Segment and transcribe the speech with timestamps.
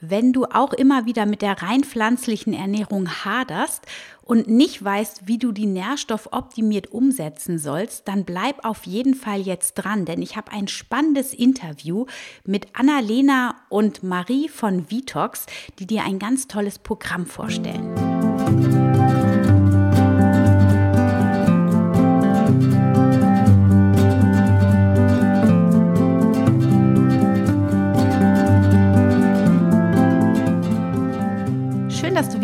[0.00, 3.84] wenn du auch immer wieder mit der rein pflanzlichen Ernährung haderst
[4.22, 9.40] und nicht weißt, wie du die Nährstoff optimiert umsetzen sollst, dann bleib auf jeden Fall
[9.40, 12.06] jetzt dran, denn ich habe ein spannendes Interview
[12.44, 15.46] mit Annalena und Marie von Vitox,
[15.78, 18.17] die dir ein ganz tolles Programm vorstellen.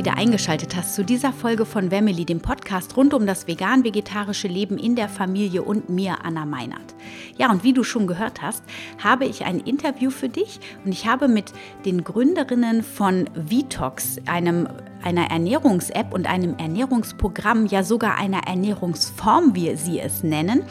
[0.05, 4.77] Wieder eingeschaltet hast zu dieser Folge von Wemmeli, dem Podcast rund um das vegan-vegetarische Leben
[4.77, 6.95] in der Familie und mir, Anna Meinert.
[7.39, 8.63] Ja, und wie du schon gehört hast,
[9.03, 11.55] habe ich ein Interview für dich und ich habe mit
[11.87, 14.69] den Gründerinnen von Vitox, einem
[15.03, 20.65] einer Ernährungs-App und einem Ernährungsprogramm, ja sogar einer Ernährungsform, wie sie es nennen,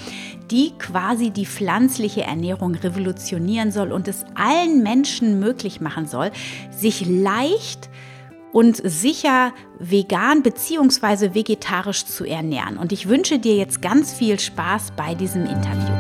[0.52, 6.32] die quasi die pflanzliche Ernährung revolutionieren soll und es allen Menschen möglich machen soll,
[6.72, 7.90] sich leicht
[8.54, 11.34] und sicher vegan bzw.
[11.34, 12.78] vegetarisch zu ernähren.
[12.78, 15.94] Und ich wünsche dir jetzt ganz viel Spaß bei diesem Interview.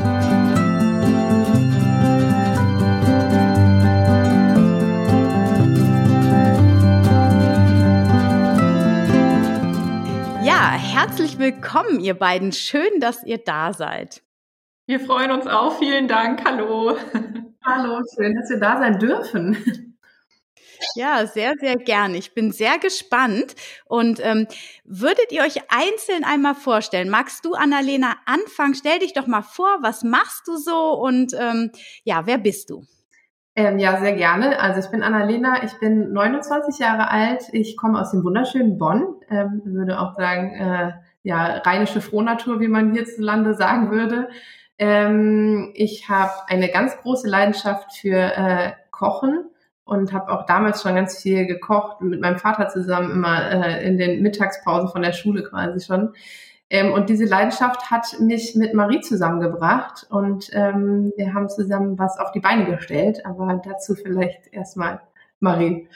[10.46, 12.52] Ja, herzlich willkommen, ihr beiden.
[12.52, 14.22] Schön, dass ihr da seid.
[14.86, 15.80] Wir freuen uns auch.
[15.80, 16.44] Vielen Dank.
[16.46, 16.98] Hallo.
[17.66, 19.93] Hallo, schön, dass wir da sein dürfen.
[20.96, 22.16] Ja, sehr, sehr gern.
[22.16, 23.56] Ich bin sehr gespannt.
[23.86, 24.48] Und ähm,
[24.84, 27.10] würdet ihr euch einzeln einmal vorstellen?
[27.10, 28.76] Magst du, Annalena, anfangen?
[28.76, 31.72] Stell dich doch mal vor, was machst du so und ähm,
[32.04, 32.86] ja, wer bist du?
[33.56, 34.60] Ähm, ja, sehr gerne.
[34.60, 39.16] Also ich bin Annalena, ich bin 29 Jahre alt, ich komme aus dem wunderschönen Bonn,
[39.30, 44.30] ähm, würde auch sagen, äh, ja, rheinische Frohnatur, wie man hierzulande sagen würde.
[44.80, 49.46] Ähm, ich habe eine ganz große Leidenschaft für äh, Kochen
[49.86, 53.98] und habe auch damals schon ganz viel gekocht, mit meinem Vater zusammen immer äh, in
[53.98, 56.14] den Mittagspausen von der Schule quasi schon.
[56.70, 62.18] Ähm, und diese Leidenschaft hat mich mit Marie zusammengebracht und ähm, wir haben zusammen was
[62.18, 65.02] auf die Beine gestellt, aber dazu vielleicht erstmal
[65.40, 65.88] Marie.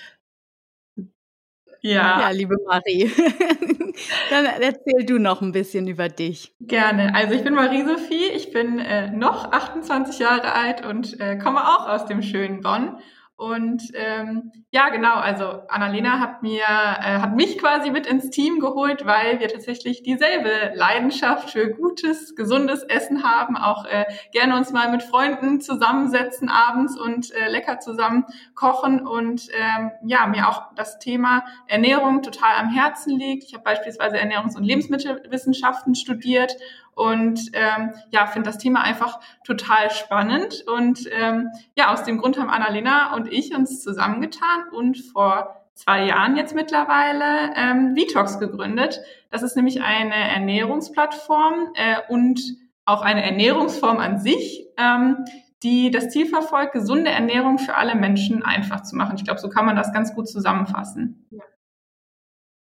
[1.81, 2.21] Ja.
[2.21, 3.09] ja, liebe Marie.
[4.29, 6.53] Dann erzähl du noch ein bisschen über dich.
[6.59, 7.15] Gerne.
[7.15, 11.87] Also ich bin Marie-Sophie, ich bin äh, noch 28 Jahre alt und äh, komme auch
[11.87, 12.97] aus dem schönen Bonn
[13.37, 18.59] und ähm, ja, genau, also Annalena hat mir, äh, hat mich quasi mit ins Team
[18.59, 24.71] geholt, weil wir tatsächlich dieselbe Leidenschaft für gutes, gesundes Essen haben, auch äh, gerne uns
[24.71, 28.25] mal mit Freunden zusammensetzen abends und äh, lecker zusammen
[28.55, 33.43] kochen und ähm, ja, mir auch das Thema Ernährung total am Herzen liegt.
[33.43, 36.57] Ich habe beispielsweise Ernährungs- und Lebensmittelwissenschaften studiert
[36.97, 40.63] und ähm, ja, finde das Thema einfach total spannend.
[40.65, 46.05] Und ähm, ja, aus dem Grund haben Annalena und ich uns zusammengetan und vor zwei
[46.05, 48.99] Jahren jetzt mittlerweile ähm, Vitox gegründet.
[49.29, 52.41] Das ist nämlich eine Ernährungsplattform äh, und
[52.85, 55.23] auch eine Ernährungsform an sich, ähm,
[55.61, 59.17] die das Ziel verfolgt, gesunde Ernährung für alle Menschen einfach zu machen.
[59.17, 61.27] Ich glaube, so kann man das ganz gut zusammenfassen.
[61.29, 61.43] Ja.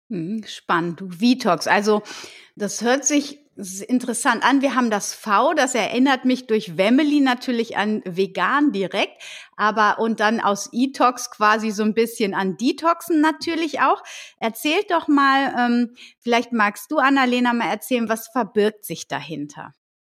[0.09, 1.67] Hm, spannend, du Vitox.
[1.67, 2.03] Also
[2.57, 4.61] das hört sich interessant an.
[4.61, 9.21] Wir haben das V, das erinnert mich durch Wemily natürlich an vegan direkt,
[9.55, 14.03] aber und dann aus E-Tox quasi so ein bisschen an Detoxen natürlich auch.
[14.39, 19.71] Erzählt doch mal, ähm, vielleicht magst du, Annalena, mal erzählen, was verbirgt sich dahinter?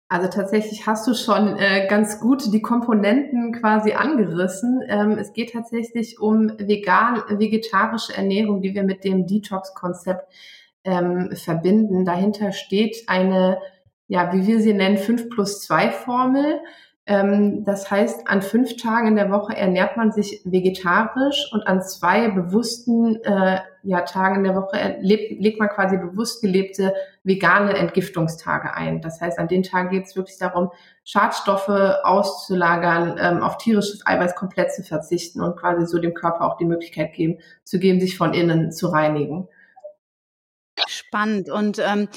[0.07, 4.81] Also tatsächlich hast du schon äh, ganz gut die Komponenten quasi angerissen.
[4.85, 10.27] Ähm, es geht tatsächlich um vegan, vegetarische Ernährung, die wir mit dem Detox-Konzept
[10.83, 12.05] ähm, verbinden.
[12.05, 13.59] Dahinter steht eine,
[14.07, 16.59] ja, wie wir sie nennen, 5 plus 2 Formel.
[17.07, 21.81] Ähm, das heißt, an fünf Tagen in der Woche ernährt man sich vegetarisch und an
[21.81, 26.93] zwei bewussten äh, ja, Tagen in der Woche lebt, legt man quasi bewusst gelebte
[27.23, 29.01] vegane Entgiftungstage ein.
[29.01, 30.69] Das heißt, an den Tagen geht es wirklich darum,
[31.03, 31.69] Schadstoffe
[32.03, 36.65] auszulagern, ähm, auf tierisches Eiweiß komplett zu verzichten und quasi so dem Körper auch die
[36.65, 39.47] Möglichkeit geben, zu geben, sich von innen zu reinigen.
[41.11, 41.49] Spannend.
[41.49, 42.07] Und ähm,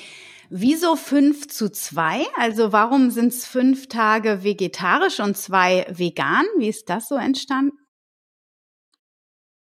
[0.50, 2.24] wieso fünf zu zwei?
[2.36, 6.44] Also warum sind es fünf Tage vegetarisch und zwei vegan?
[6.58, 7.76] Wie ist das so entstanden?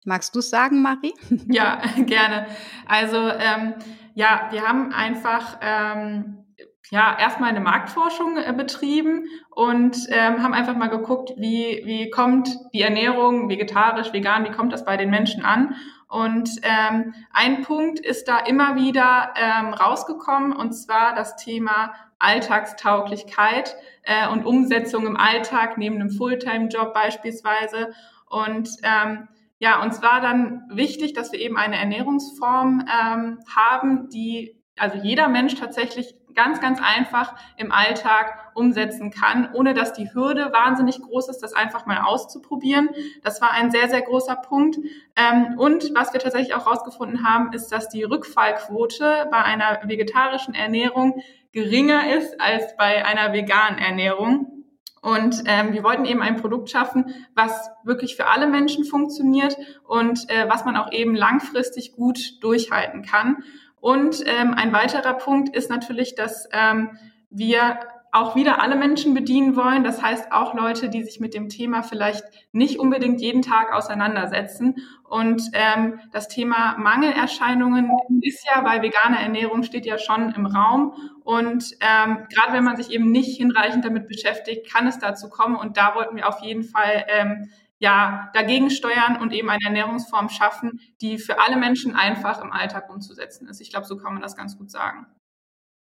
[0.05, 1.15] Magst du es sagen, Marie?
[1.47, 2.45] Ja, gerne.
[2.85, 3.73] Also ähm,
[4.13, 6.42] ja, wir haben einfach ähm,
[6.91, 12.49] ja erstmal eine Marktforschung äh, betrieben und ähm, haben einfach mal geguckt, wie wie kommt
[12.73, 15.75] die Ernährung vegetarisch, vegan, wie kommt das bei den Menschen an?
[16.07, 23.75] Und ähm, ein Punkt ist da immer wieder ähm, rausgekommen, und zwar das Thema Alltagstauglichkeit
[24.03, 27.93] äh, und Umsetzung im Alltag neben einem Fulltime-Job beispielsweise.
[28.29, 29.27] Und ähm,
[29.59, 35.29] Ja, uns war dann wichtig, dass wir eben eine Ernährungsform ähm, haben, die also jeder
[35.29, 41.29] Mensch tatsächlich ganz, ganz einfach im Alltag umsetzen kann, ohne dass die Hürde wahnsinnig groß
[41.29, 42.89] ist, das einfach mal auszuprobieren.
[43.23, 44.77] Das war ein sehr, sehr großer Punkt.
[45.15, 50.53] Ähm, und was wir tatsächlich auch herausgefunden haben, ist, dass die Rückfallquote bei einer vegetarischen
[50.53, 51.21] Ernährung
[51.51, 54.63] geringer ist als bei einer veganen Ernährung.
[55.01, 60.29] Und ähm, wir wollten eben ein Produkt schaffen, was wirklich für alle Menschen funktioniert und
[60.29, 63.43] äh, was man auch eben langfristig gut durchhalten kann.
[63.83, 66.91] Und ähm, ein weiterer Punkt ist natürlich, dass ähm,
[67.29, 67.79] wir
[68.13, 69.83] auch wieder alle Menschen bedienen wollen.
[69.83, 74.77] Das heißt auch Leute, die sich mit dem Thema vielleicht nicht unbedingt jeden Tag auseinandersetzen.
[75.03, 77.91] Und ähm, das Thema Mangelerscheinungen
[78.21, 80.93] ist ja bei veganer Ernährung steht ja schon im Raum.
[81.25, 85.57] Und ähm, gerade wenn man sich eben nicht hinreichend damit beschäftigt, kann es dazu kommen.
[85.57, 87.49] Und da wollten wir auf jeden Fall ähm,
[87.83, 92.89] ja, dagegen steuern und eben eine Ernährungsform schaffen, die für alle Menschen einfach im Alltag
[92.89, 93.59] umzusetzen ist.
[93.59, 95.05] Ich glaube, so kann man das ganz gut sagen.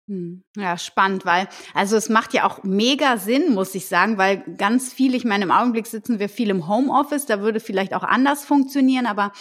[0.07, 0.43] Hm.
[0.55, 4.93] Ja, spannend, weil, also es macht ja auch mega Sinn, muss ich sagen, weil ganz
[4.93, 8.45] viel, ich meine, im Augenblick sitzen wir viel im Homeoffice, da würde vielleicht auch anders
[8.45, 9.31] funktionieren, aber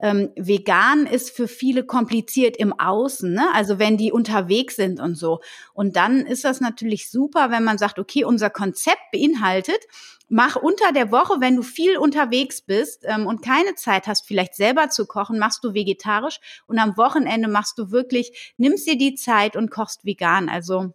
[0.00, 3.48] ähm, vegan ist für viele kompliziert im Außen, ne?
[3.52, 5.40] also wenn die unterwegs sind und so.
[5.72, 9.78] Und dann ist das natürlich super, wenn man sagt, okay, unser Konzept beinhaltet,
[10.28, 14.54] mach unter der Woche, wenn du viel unterwegs bist ähm, und keine Zeit hast, vielleicht
[14.54, 19.14] selber zu kochen, machst du vegetarisch und am Wochenende machst du wirklich, nimmst dir die
[19.14, 20.48] Zeit und kochst vegan.
[20.48, 20.92] Also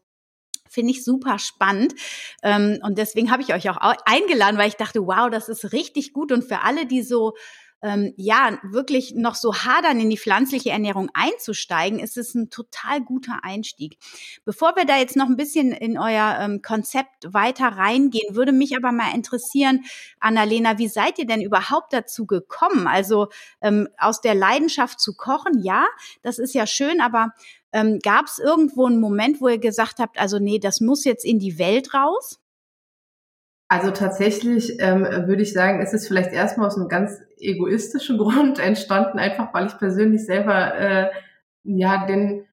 [0.72, 1.96] Finde ich super spannend.
[2.44, 6.14] Ähm, und deswegen habe ich euch auch eingeladen, weil ich dachte, wow, das ist richtig
[6.14, 6.32] gut.
[6.32, 7.34] Und für alle, die so
[7.82, 13.02] ähm, ja wirklich noch so hadern, in die pflanzliche Ernährung einzusteigen, ist es ein total
[13.02, 13.98] guter Einstieg.
[14.46, 18.76] Bevor wir da jetzt noch ein bisschen in euer ähm, Konzept weiter reingehen, würde mich
[18.76, 19.86] aber mal interessieren,
[20.20, 22.88] Annalena, wie seid ihr denn überhaupt dazu gekommen?
[22.88, 23.30] Also
[23.62, 25.86] ähm, aus der Leidenschaft zu kochen, ja,
[26.22, 27.34] das ist ja schön, aber
[27.72, 31.24] ähm, gab es irgendwo einen Moment, wo ihr gesagt habt, also nee, das muss jetzt
[31.24, 32.40] in die Welt raus?
[33.68, 38.60] Also tatsächlich ähm, würde ich sagen, ist es vielleicht erstmal aus einem ganz egoistischen Grund
[38.60, 41.10] entstanden, einfach weil ich persönlich selber äh,
[41.64, 42.46] ja den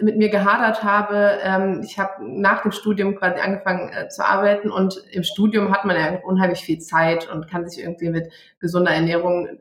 [0.00, 1.38] mit mir gehadert habe.
[1.42, 5.84] Ähm, ich habe nach dem Studium quasi angefangen äh, zu arbeiten und im Studium hat
[5.84, 9.58] man ja unheimlich viel Zeit und kann sich irgendwie mit gesunder Ernährung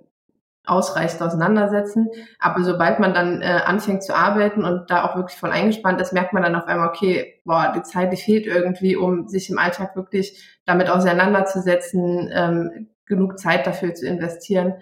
[0.66, 2.10] ausreichend auseinandersetzen.
[2.39, 6.13] Aber sobald man dann äh, anfängt zu arbeiten und da auch wirklich voll eingespannt ist,
[6.13, 9.57] merkt man dann auf einmal, okay, boah, die Zeit, die fehlt irgendwie, um sich im
[9.57, 14.76] Alltag wirklich damit auseinanderzusetzen, ähm, genug Zeit dafür zu investieren.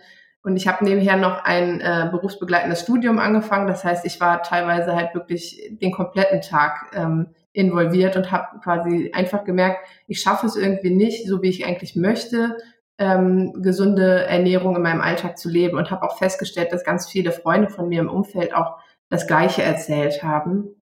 [0.43, 3.67] Und ich habe nebenher noch ein äh, berufsbegleitendes Studium angefangen.
[3.67, 9.11] Das heißt, ich war teilweise halt wirklich den kompletten Tag ähm, involviert und habe quasi
[9.13, 12.55] einfach gemerkt, ich schaffe es irgendwie nicht, so wie ich eigentlich möchte,
[12.99, 17.31] ähm, gesunde Ernährung in meinem Alltag zu leben und habe auch festgestellt, dass ganz viele
[17.31, 18.77] Freunde von mir im Umfeld auch
[19.09, 20.76] das Gleiche erzählt haben.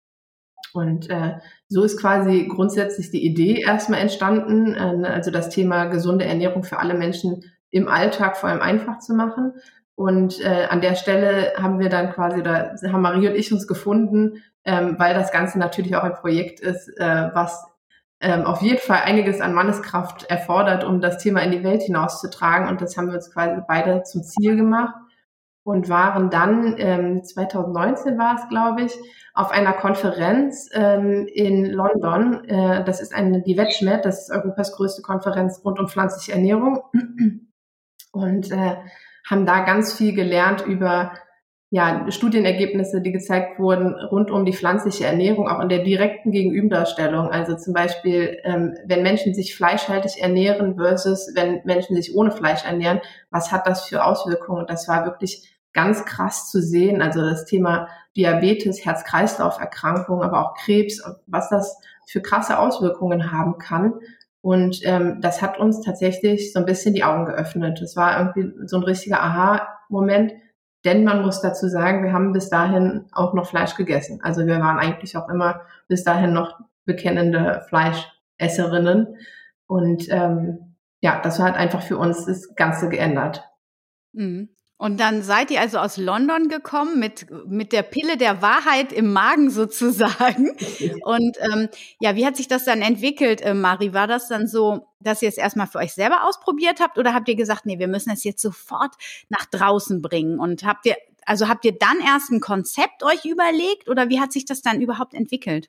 [0.75, 1.35] Und äh,
[1.69, 6.81] so ist quasi grundsätzlich die Idee erstmal entstanden, äh, also das Thema gesunde Ernährung für
[6.81, 9.53] alle Menschen im Alltag vor allem einfach zu machen.
[9.95, 13.69] Und äh, an der Stelle haben wir dann quasi, da haben Marie und ich uns
[13.69, 17.65] gefunden, ähm, weil das Ganze natürlich auch ein Projekt ist, äh, was
[18.21, 22.67] ähm, auf jeden Fall einiges an Manneskraft erfordert, um das Thema in die Welt hinauszutragen.
[22.67, 24.95] Und das haben wir uns quasi beide zum Ziel gemacht
[25.65, 28.93] und waren dann, ähm, 2019 war es, glaube ich,
[29.33, 32.45] auf einer Konferenz ähm, in London.
[32.45, 36.81] Äh, das ist eine, die WetschMed, das ist Europas größte Konferenz rund um pflanzliche Ernährung.
[38.13, 38.77] Und äh,
[39.29, 41.13] haben da ganz viel gelernt über
[41.71, 47.31] ja, Studienergebnisse, die gezeigt wurden rund um die pflanzliche Ernährung, auch in der direkten Gegenüberstellung.
[47.31, 52.65] Also zum Beispiel, ähm, wenn Menschen sich fleischhaltig ernähren versus wenn Menschen sich ohne Fleisch
[52.65, 54.67] ernähren, was hat das für Auswirkungen?
[54.69, 57.03] Das war wirklich ganz krass zu sehen.
[57.03, 61.77] Also das Thema Diabetes, Herz-Kreislauf-Erkrankungen, aber auch Krebs, was das
[62.07, 63.95] für krasse Auswirkungen haben kann.
[64.41, 67.81] Und ähm, das hat uns tatsächlich so ein bisschen die Augen geöffnet.
[67.81, 70.33] Das war irgendwie so ein richtiger Aha-Moment
[70.85, 74.21] denn man muss dazu sagen, wir haben bis dahin auch noch Fleisch gegessen.
[74.23, 79.17] Also wir waren eigentlich auch immer bis dahin noch bekennende Fleischesserinnen.
[79.67, 83.45] Und ähm, ja, das hat einfach für uns das Ganze geändert.
[84.13, 84.51] Mhm.
[84.77, 89.13] Und dann seid ihr also aus London gekommen mit, mit der Pille der Wahrheit im
[89.13, 90.57] Magen sozusagen.
[91.05, 91.69] Und ähm,
[92.01, 93.95] ja, wie hat sich das dann entwickelt, äh, Mari?
[93.95, 97.29] War das dann so, dass ihr es erstmal für euch selber ausprobiert habt oder habt
[97.29, 98.95] ihr gesagt, nee, wir müssen es jetzt sofort
[99.29, 100.41] nach draußen bringen?
[100.41, 104.33] Und habt ihr, also habt ihr dann erst ein Konzept euch überlegt oder wie hat
[104.33, 105.69] sich das dann überhaupt entwickelt?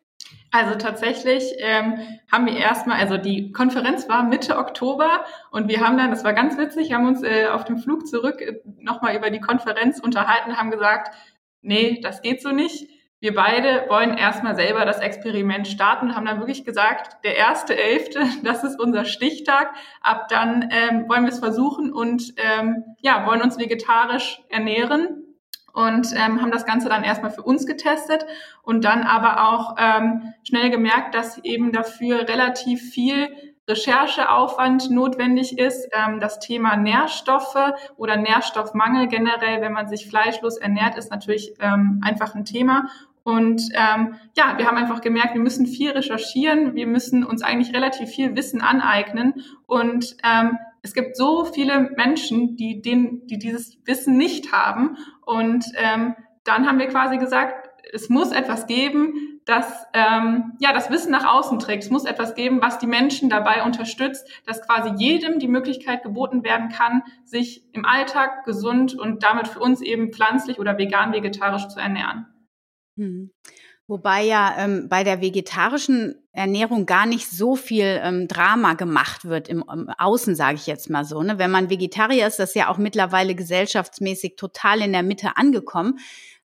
[0.52, 1.98] Also tatsächlich ähm,
[2.32, 6.34] haben wir erstmal, also die Konferenz war Mitte Oktober und wir haben dann, das war
[6.34, 10.56] ganz witzig, haben uns äh, auf dem Flug zurück äh, nochmal über die Konferenz unterhalten,
[10.56, 11.14] haben gesagt,
[11.62, 12.90] nee, das geht so nicht.
[13.20, 18.22] Wir beide wollen erstmal selber das Experiment starten, haben dann wirklich gesagt, der erste Elfte,
[18.44, 19.74] das ist unser Stichtag.
[20.00, 25.35] Ab dann ähm, wollen wir es versuchen und ähm, ja, wollen uns vegetarisch ernähren
[25.76, 28.26] und ähm, haben das Ganze dann erstmal für uns getestet
[28.64, 33.28] und dann aber auch ähm, schnell gemerkt, dass eben dafür relativ viel
[33.68, 35.90] Rechercheaufwand notwendig ist.
[35.92, 42.02] Ähm, das Thema Nährstoffe oder Nährstoffmangel generell, wenn man sich fleischlos ernährt, ist natürlich ähm,
[42.04, 42.88] einfach ein Thema.
[43.24, 47.76] Und ähm, ja, wir haben einfach gemerkt, wir müssen viel recherchieren, wir müssen uns eigentlich
[47.76, 49.44] relativ viel Wissen aneignen.
[49.66, 54.98] Und ähm, es gibt so viele Menschen, die, den, die dieses Wissen nicht haben.
[55.26, 60.92] Und ähm, dann haben wir quasi gesagt, es muss etwas geben, das ähm, ja das
[60.92, 61.86] Wissen nach außen trägt.
[61.86, 66.44] Es muss etwas geben, was die Menschen dabei unterstützt, dass quasi jedem die Möglichkeit geboten
[66.44, 71.68] werden kann, sich im Alltag gesund und damit für uns eben pflanzlich oder vegan vegetarisch
[71.68, 72.28] zu ernähren.
[72.96, 73.32] Hm.
[73.88, 79.48] Wobei ja ähm, bei der vegetarischen Ernährung gar nicht so viel ähm, Drama gemacht wird
[79.48, 81.24] im, im Außen, sage ich jetzt mal so.
[81.24, 81.40] Ne?
[81.40, 86.00] Wenn man Vegetarier ist, das ist ja auch mittlerweile gesellschaftsmäßig total in der Mitte angekommen.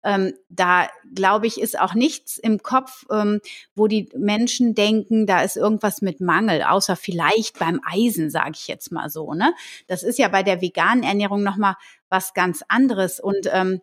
[0.03, 3.41] Ähm, da glaube ich, ist auch nichts im Kopf, ähm,
[3.75, 8.67] wo die Menschen denken, da ist irgendwas mit Mangel, außer vielleicht beim Eisen, sage ich
[8.67, 9.33] jetzt mal so.
[9.33, 9.53] Ne?
[9.87, 11.75] Das ist ja bei der veganen Ernährung noch mal
[12.09, 13.19] was ganz anderes.
[13.19, 13.81] Und ähm,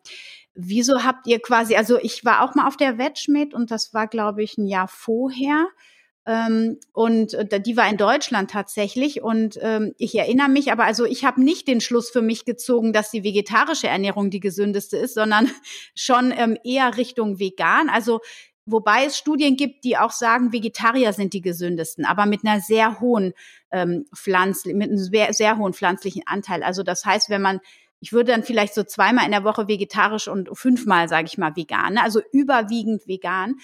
[0.54, 4.06] wieso habt ihr quasi, also ich war auch mal auf der Wedgmet und das war,
[4.06, 5.66] glaube ich, ein Jahr vorher.
[6.26, 9.22] Ähm, und äh, die war in Deutschland tatsächlich.
[9.22, 12.92] Und ähm, ich erinnere mich, aber also ich habe nicht den Schluss für mich gezogen,
[12.92, 15.48] dass die vegetarische Ernährung die gesündeste ist, sondern
[15.94, 17.88] schon ähm, eher Richtung vegan.
[17.88, 18.20] Also
[18.64, 22.98] wobei es Studien gibt, die auch sagen, Vegetarier sind die gesündesten, aber mit einer sehr
[22.98, 23.32] hohen
[23.70, 26.64] ähm, Pflanz, mit einem sehr, sehr hohen pflanzlichen Anteil.
[26.64, 27.60] Also das heißt, wenn man
[28.00, 31.56] ich würde dann vielleicht so zweimal in der Woche vegetarisch und fünfmal, sage ich mal,
[31.56, 32.02] vegan, ne?
[32.02, 33.56] also überwiegend vegan.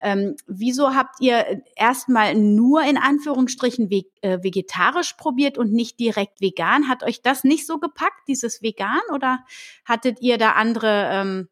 [0.00, 6.40] Ähm, wieso habt ihr erstmal nur in Anführungsstrichen ve äh, vegetarisch probiert und nicht direkt
[6.40, 6.88] vegan?
[6.88, 9.40] Hat euch das nicht so gepackt, dieses Vegan, oder
[9.84, 11.48] hattet ihr da andere, ähm,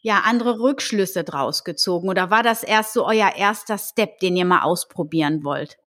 [0.00, 2.08] ja, andere Rückschlüsse draus gezogen?
[2.08, 5.78] Oder war das erst so euer erster Step, den ihr mal ausprobieren wollt,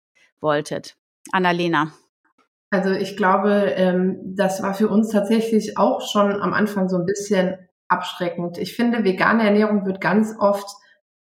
[0.41, 0.97] wolltet?
[1.33, 1.93] Annalena.
[2.71, 7.05] Also ich glaube, ähm, das war für uns tatsächlich auch schon am Anfang so ein
[7.05, 8.59] bisschen abschreckend.
[8.59, 10.69] Ich finde, vegane Ernährung wird ganz oft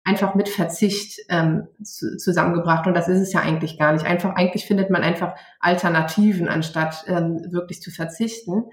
[0.05, 4.05] einfach mit Verzicht ähm, zu, zusammengebracht und das ist es ja eigentlich gar nicht.
[4.05, 8.65] Einfach eigentlich findet man einfach Alternativen anstatt ähm, wirklich zu verzichten.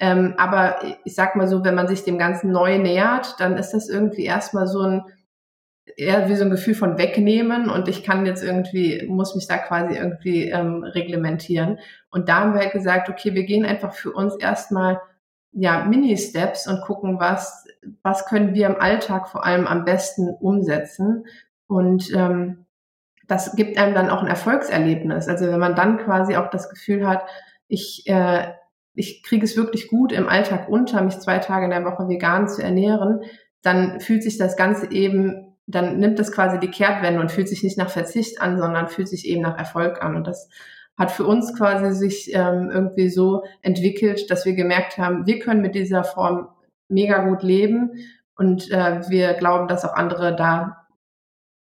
[0.00, 3.70] Ähm, aber ich sag mal so, wenn man sich dem Ganzen neu nähert, dann ist
[3.70, 5.02] das irgendwie erstmal so ein
[5.96, 9.58] eher wie so ein Gefühl von wegnehmen und ich kann jetzt irgendwie, muss mich da
[9.58, 11.78] quasi irgendwie ähm, reglementieren.
[12.10, 15.00] Und da haben wir halt gesagt, okay, wir gehen einfach für uns erstmal
[15.52, 17.66] ja, Mini-Steps und gucken, was,
[18.02, 21.26] was können wir im Alltag vor allem am besten umsetzen.
[21.66, 22.66] Und ähm,
[23.26, 25.28] das gibt einem dann auch ein Erfolgserlebnis.
[25.28, 27.24] Also wenn man dann quasi auch das Gefühl hat,
[27.68, 28.52] ich, äh,
[28.94, 32.48] ich kriege es wirklich gut im Alltag unter, mich zwei Tage in der Woche vegan
[32.48, 33.22] zu ernähren,
[33.62, 37.62] dann fühlt sich das Ganze eben dann nimmt das quasi die Kehrtwende und fühlt sich
[37.62, 40.16] nicht nach Verzicht an, sondern fühlt sich eben nach Erfolg an.
[40.16, 40.48] Und das
[40.96, 45.62] hat für uns quasi sich ähm, irgendwie so entwickelt, dass wir gemerkt haben, wir können
[45.62, 46.48] mit dieser Form
[46.88, 47.92] mega gut leben
[48.36, 50.86] und äh, wir glauben, dass auch andere da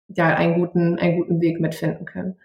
[0.09, 2.37] ja einen guten, einen guten Weg mitfinden können.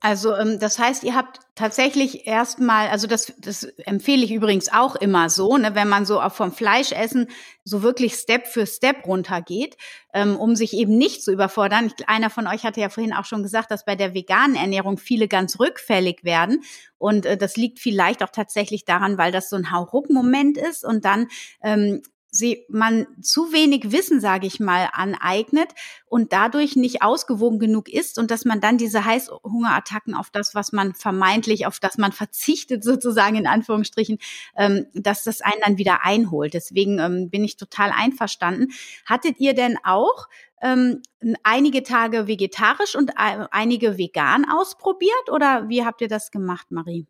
[0.00, 4.96] Also ähm, das heißt, ihr habt tatsächlich erstmal, also das, das empfehle ich übrigens auch
[4.96, 7.28] immer so, ne, wenn man so auch vom Fleischessen
[7.64, 9.78] so wirklich Step für Step runtergeht,
[10.12, 11.86] ähm, um sich eben nicht zu überfordern.
[11.86, 14.98] Ich, einer von euch hatte ja vorhin auch schon gesagt, dass bei der veganen Ernährung
[14.98, 16.62] viele ganz rückfällig werden.
[16.98, 21.06] Und äh, das liegt vielleicht auch tatsächlich daran, weil das so ein Hauruck-Moment ist und
[21.06, 21.28] dann
[21.62, 22.02] ähm,
[22.34, 25.68] sie man zu wenig Wissen, sage ich mal, aneignet
[26.06, 30.72] und dadurch nicht ausgewogen genug ist und dass man dann diese Heißhungerattacken auf das, was
[30.72, 34.18] man vermeintlich, auf das man verzichtet sozusagen in Anführungsstrichen,
[34.56, 36.54] ähm, dass das einen dann wieder einholt.
[36.54, 38.72] Deswegen ähm, bin ich total einverstanden.
[39.06, 40.26] Hattet ihr denn auch
[40.60, 41.02] ähm,
[41.44, 47.06] einige Tage vegetarisch und äh, einige vegan ausprobiert oder wie habt ihr das gemacht, Marie?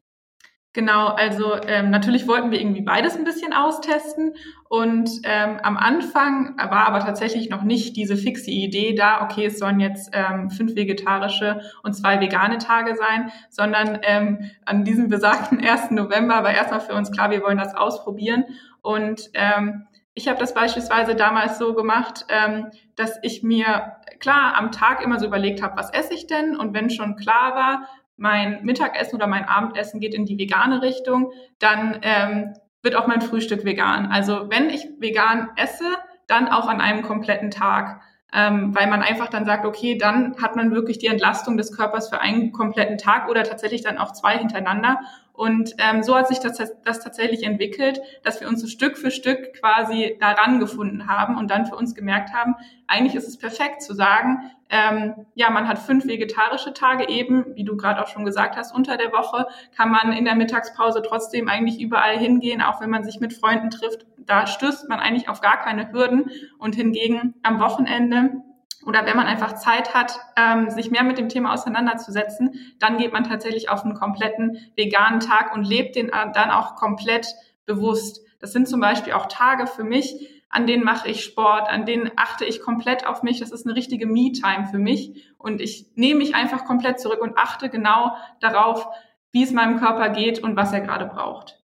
[0.75, 4.35] Genau, also ähm, natürlich wollten wir irgendwie beides ein bisschen austesten
[4.69, 9.61] und ähm, am Anfang war aber tatsächlich noch nicht diese fixe Idee da, okay, es
[9.61, 15.61] sollen jetzt ähm, fünf vegetarische und zwei vegane Tage sein, sondern ähm, an diesem besagten
[15.65, 15.93] 1.
[15.93, 18.45] November war erstmal für uns klar, wir wollen das ausprobieren
[18.83, 24.71] und ähm, Ich habe das beispielsweise damals so gemacht, ähm, dass ich mir klar am
[24.73, 26.57] Tag immer so überlegt habe, was esse ich denn?
[26.57, 31.33] Und wenn schon klar war, mein Mittagessen oder mein Abendessen geht in die vegane Richtung,
[31.59, 34.07] dann ähm, wird auch mein Frühstück vegan.
[34.13, 35.85] Also wenn ich vegan esse,
[36.27, 38.01] dann auch an einem kompletten Tag
[38.35, 42.09] ähm, weil man einfach dann sagt, okay, dann hat man wirklich die Entlastung des Körpers
[42.09, 44.99] für einen kompletten Tag oder tatsächlich dann auch zwei hintereinander.
[45.35, 49.11] Und ähm, so hat sich das, das tatsächlich entwickelt, dass wir uns so Stück für
[49.11, 52.55] Stück quasi daran gefunden haben und dann für uns gemerkt haben,
[52.87, 57.65] eigentlich ist es perfekt zu sagen, ähm, ja, man hat fünf vegetarische Tage eben, wie
[57.65, 61.49] du gerade auch schon gesagt hast, unter der Woche kann man in der Mittagspause trotzdem
[61.49, 64.07] eigentlich überall hingehen, auch wenn man sich mit Freunden trifft.
[64.19, 68.43] Da stößt man eigentlich auf gar keine Hürden und hingegen am Wochenende
[68.87, 73.13] oder wenn man einfach Zeit hat, ähm, sich mehr mit dem Thema auseinanderzusetzen, dann geht
[73.13, 77.27] man tatsächlich auf einen kompletten veganen Tag und lebt den äh, dann auch komplett
[77.67, 78.21] bewusst.
[78.41, 82.13] Das sind zum Beispiel auch Tage für mich, an denen mache ich Sport, an denen
[82.17, 83.41] achte ich komplett auf mich.
[83.41, 87.37] Das ist eine richtige Me-Time für mich und ich nehme mich einfach komplett zurück und
[87.37, 88.87] achte genau darauf,
[89.33, 91.61] wie es meinem Körper geht und was er gerade braucht.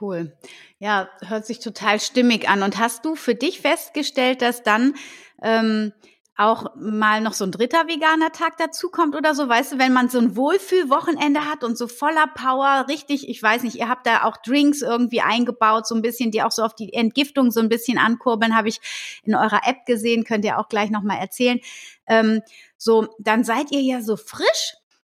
[0.00, 0.36] Cool.
[0.78, 2.62] Ja, hört sich total stimmig an.
[2.62, 4.94] Und hast du für dich festgestellt, dass dann
[5.42, 5.92] ähm,
[6.36, 10.08] auch mal noch so ein dritter veganer Tag dazukommt oder so, weißt du, wenn man
[10.08, 14.24] so ein Wohlfühlwochenende hat und so voller Power, richtig, ich weiß nicht, ihr habt da
[14.24, 17.68] auch Drinks irgendwie eingebaut, so ein bisschen, die auch so auf die Entgiftung so ein
[17.68, 18.80] bisschen ankurbeln, habe ich
[19.24, 21.60] in eurer App gesehen, könnt ihr auch gleich nochmal erzählen.
[22.06, 22.40] Ähm,
[22.78, 24.74] so, dann seid ihr ja so frisch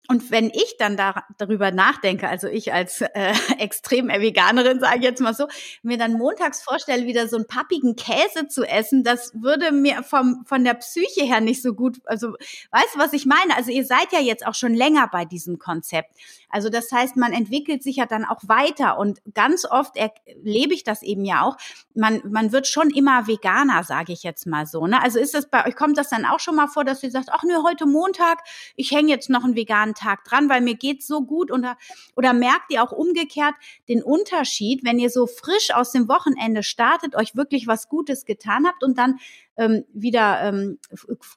[0.08, 5.04] und wenn ich dann da, darüber nachdenke, also ich als äh, extrem Veganerin, sage ich
[5.04, 5.48] jetzt mal so,
[5.82, 10.44] mir dann montags vorstelle, wieder so einen pappigen Käse zu essen, das würde mir vom,
[10.46, 12.28] von der Psyche her nicht so gut, also
[12.70, 13.56] weißt du, was ich meine?
[13.56, 16.10] Also ihr seid ja jetzt auch schon länger bei diesem Konzept.
[16.48, 20.84] Also das heißt, man entwickelt sich ja dann auch weiter und ganz oft erlebe ich
[20.84, 21.56] das eben ja auch.
[21.94, 24.86] Man, man wird schon immer Veganer, sage ich jetzt mal so.
[24.86, 25.02] Ne?
[25.02, 27.28] Also ist das bei euch, kommt das dann auch schon mal vor, dass ihr sagt,
[27.32, 28.38] ach nö, heute Montag,
[28.76, 31.76] ich hänge jetzt noch einen veganen Tag dran, weil mir geht's so gut oder,
[32.14, 33.54] oder merkt ihr auch umgekehrt
[33.88, 38.66] den Unterschied, wenn ihr so frisch aus dem Wochenende startet, euch wirklich was Gutes getan
[38.66, 39.16] habt und dann
[39.56, 40.78] ähm, wieder ähm,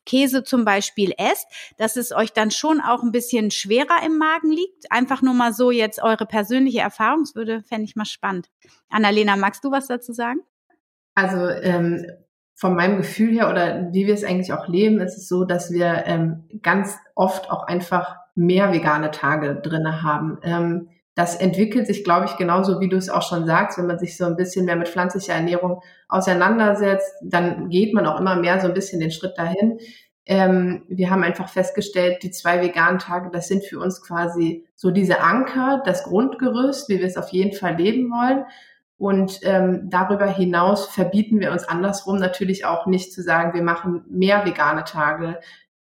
[0.06, 4.52] Käse zum Beispiel esst, dass es euch dann schon auch ein bisschen schwerer im Magen
[4.52, 4.91] liegt?
[4.91, 8.50] Einfach nur mal so jetzt eure persönliche Erfahrungswürde, fände ich mal spannend.
[8.89, 10.41] Annalena, magst du was dazu sagen?
[11.15, 12.06] Also ähm,
[12.56, 15.72] von meinem Gefühl her oder wie wir es eigentlich auch leben, ist es so, dass
[15.72, 20.38] wir ähm, ganz oft auch einfach mehr vegane Tage drinne haben.
[20.43, 23.99] Ähm, das entwickelt sich, glaube ich, genauso wie du es auch schon sagst, wenn man
[23.99, 28.62] sich so ein bisschen mehr mit pflanzlicher Ernährung auseinandersetzt, dann geht man auch immer mehr
[28.62, 29.80] so ein bisschen den Schritt dahin.
[30.25, 34.91] Ähm, wir haben einfach festgestellt, die zwei veganen Tage, das sind für uns quasi so
[34.91, 38.45] diese Anker, das Grundgerüst, wie wir es auf jeden Fall leben wollen.
[38.97, 44.06] Und ähm, darüber hinaus verbieten wir uns andersrum natürlich auch nicht zu sagen, wir machen
[44.10, 45.39] mehr vegane Tage.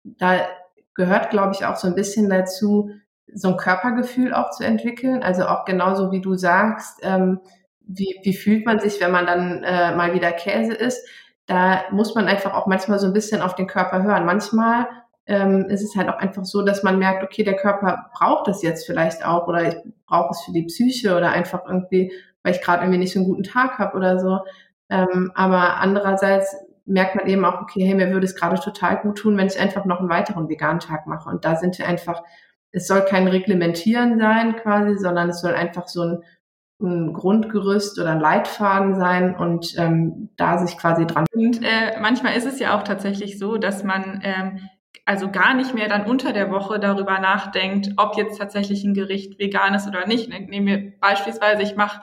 [0.04, 0.46] Da
[0.94, 2.90] gehört, glaube ich, auch so ein bisschen dazu,
[3.32, 5.22] so ein Körpergefühl auch zu entwickeln.
[5.22, 7.40] Also auch genauso wie du sagst, ähm,
[7.80, 11.06] wie, wie fühlt man sich, wenn man dann äh, mal wieder Käse isst.
[11.46, 14.24] Da muss man einfach auch manchmal so ein bisschen auf den Körper hören.
[14.24, 14.86] Manchmal
[15.26, 18.62] ähm, ist es halt auch einfach so, dass man merkt, okay, der Körper braucht das
[18.62, 19.76] jetzt vielleicht auch oder ich
[20.06, 23.28] brauche es für die Psyche oder einfach irgendwie, weil ich gerade irgendwie nicht so einen
[23.28, 24.40] guten Tag habe oder so.
[24.90, 29.18] Ähm, aber andererseits merkt man eben auch, okay, hey, mir würde es gerade total gut
[29.18, 31.28] tun, wenn ich einfach noch einen weiteren veganen Tag mache.
[31.28, 32.22] Und da sind wir einfach
[32.74, 36.22] es soll kein Reglementieren sein quasi, sondern es soll einfach so ein,
[36.82, 41.24] ein Grundgerüst oder ein Leitfaden sein und ähm, da sich quasi dran.
[41.32, 44.68] Und äh, manchmal ist es ja auch tatsächlich so, dass man ähm,
[45.06, 49.38] also gar nicht mehr dann unter der Woche darüber nachdenkt, ob jetzt tatsächlich ein Gericht
[49.38, 50.28] vegan ist oder nicht.
[50.28, 52.00] Nehmen wir beispielsweise, ich mache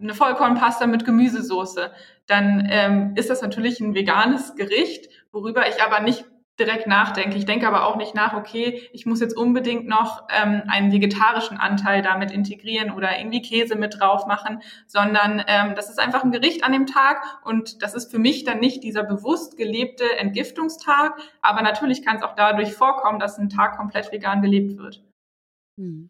[0.00, 1.92] eine Vollkornpasta mit Gemüsesoße,
[2.26, 6.24] dann ähm, ist das natürlich ein veganes Gericht, worüber ich aber nicht
[6.58, 7.36] direkt nachdenke.
[7.36, 11.58] Ich denke aber auch nicht nach, okay, ich muss jetzt unbedingt noch ähm, einen vegetarischen
[11.58, 16.32] Anteil damit integrieren oder irgendwie Käse mit drauf machen, sondern ähm, das ist einfach ein
[16.32, 21.18] Gericht an dem Tag und das ist für mich dann nicht dieser bewusst gelebte Entgiftungstag,
[21.42, 25.04] aber natürlich kann es auch dadurch vorkommen, dass ein Tag komplett vegan gelebt wird.
[25.78, 26.08] Hm.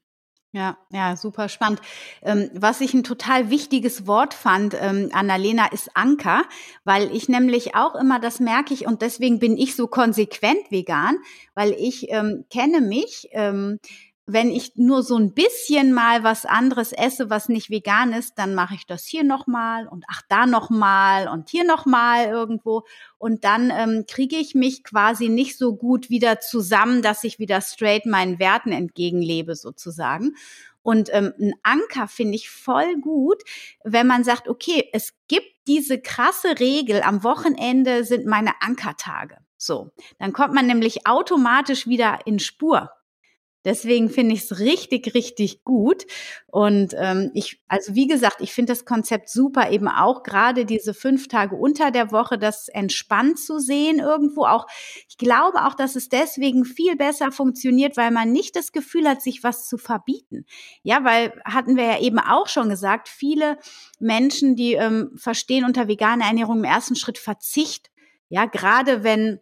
[0.57, 1.83] Ja, ja, super spannend.
[2.23, 6.45] Ähm, was ich ein total wichtiges Wort fand, ähm, Annalena, ist Anker,
[6.83, 11.19] weil ich nämlich auch immer, das merke ich und deswegen bin ich so konsequent vegan,
[11.55, 13.81] weil ich ähm, kenne mich, ähm,
[14.27, 18.57] wenn ich nur so ein bisschen mal was anderes esse, was nicht vegan ist, dann
[18.57, 22.83] mache ich das hier nochmal und ach da nochmal und hier nochmal irgendwo.
[23.19, 27.61] Und dann ähm, kriege ich mich quasi nicht so gut wieder zusammen, dass ich wieder
[27.61, 30.35] straight meinen Werten entgegenlebe sozusagen.
[30.83, 33.43] Und ähm, ein Anker finde ich voll gut,
[33.85, 39.39] wenn man sagt, okay, es gibt diese krasse Regel, am Wochenende sind meine Ankertage.
[39.57, 42.91] So, dann kommt man nämlich automatisch wieder in Spur.
[43.67, 46.07] Deswegen finde ich es richtig, richtig gut.
[46.47, 50.95] Und ähm, ich, also wie gesagt, ich finde das Konzept super, eben auch gerade diese
[50.95, 54.45] fünf Tage unter der Woche, das entspannt zu sehen irgendwo.
[54.45, 54.69] Auch
[55.09, 59.21] ich glaube auch, dass es deswegen viel besser funktioniert, weil man nicht das Gefühl hat,
[59.21, 60.47] sich was zu verbieten.
[60.85, 63.59] Ja, weil hatten wir ja eben auch schon gesagt, viele
[63.99, 67.91] Menschen, die ähm, verstehen unter veganer Ernährung im ersten Schritt Verzicht.
[68.29, 69.41] Ja, gerade wenn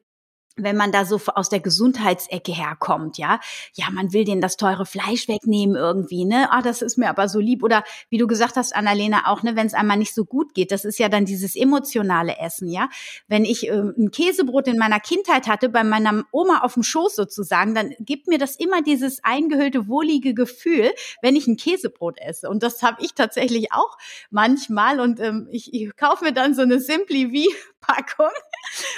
[0.57, 3.41] wenn man da so aus der Gesundheitsecke herkommt, ja,
[3.75, 6.49] ja, man will denen das teure Fleisch wegnehmen irgendwie, ne?
[6.51, 7.63] Ah, das ist mir aber so lieb.
[7.63, 10.71] Oder wie du gesagt hast, Annalena, auch, ne, wenn es einmal nicht so gut geht,
[10.71, 12.89] das ist ja dann dieses emotionale Essen, ja.
[13.27, 17.17] Wenn ich äh, ein Käsebrot in meiner Kindheit hatte, bei meiner Oma auf dem Schoß
[17.17, 22.49] sozusagen, dann gibt mir das immer dieses eingehüllte, wohlige Gefühl, wenn ich ein Käsebrot esse.
[22.49, 23.97] Und das habe ich tatsächlich auch
[24.31, 25.01] manchmal.
[25.01, 27.49] Und ähm, ich, ich kaufe mir dann so eine Simply wie
[27.87, 28.31] Packung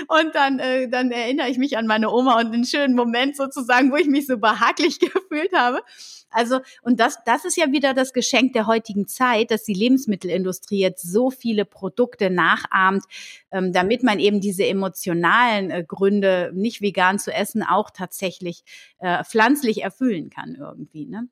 [0.08, 3.90] und dann, äh, dann erinnere ich mich an meine Oma und den schönen Moment sozusagen,
[3.92, 5.82] wo ich mich so behaglich gefühlt habe.
[6.30, 10.78] Also, und das, das ist ja wieder das Geschenk der heutigen Zeit, dass die Lebensmittelindustrie
[10.78, 13.04] jetzt so viele Produkte nachahmt,
[13.50, 18.64] ähm, damit man eben diese emotionalen äh, Gründe, nicht vegan zu essen, auch tatsächlich
[18.98, 21.06] äh, pflanzlich erfüllen kann irgendwie.
[21.06, 21.28] Ne?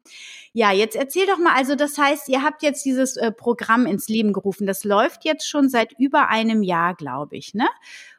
[0.52, 4.09] Ja, jetzt erzähl doch mal, also das heißt, ihr habt jetzt dieses äh, Programm ins
[4.09, 4.66] Leben gerufen.
[4.66, 7.66] Das läuft jetzt schon seit über einem Jahr, glaube ich, ne?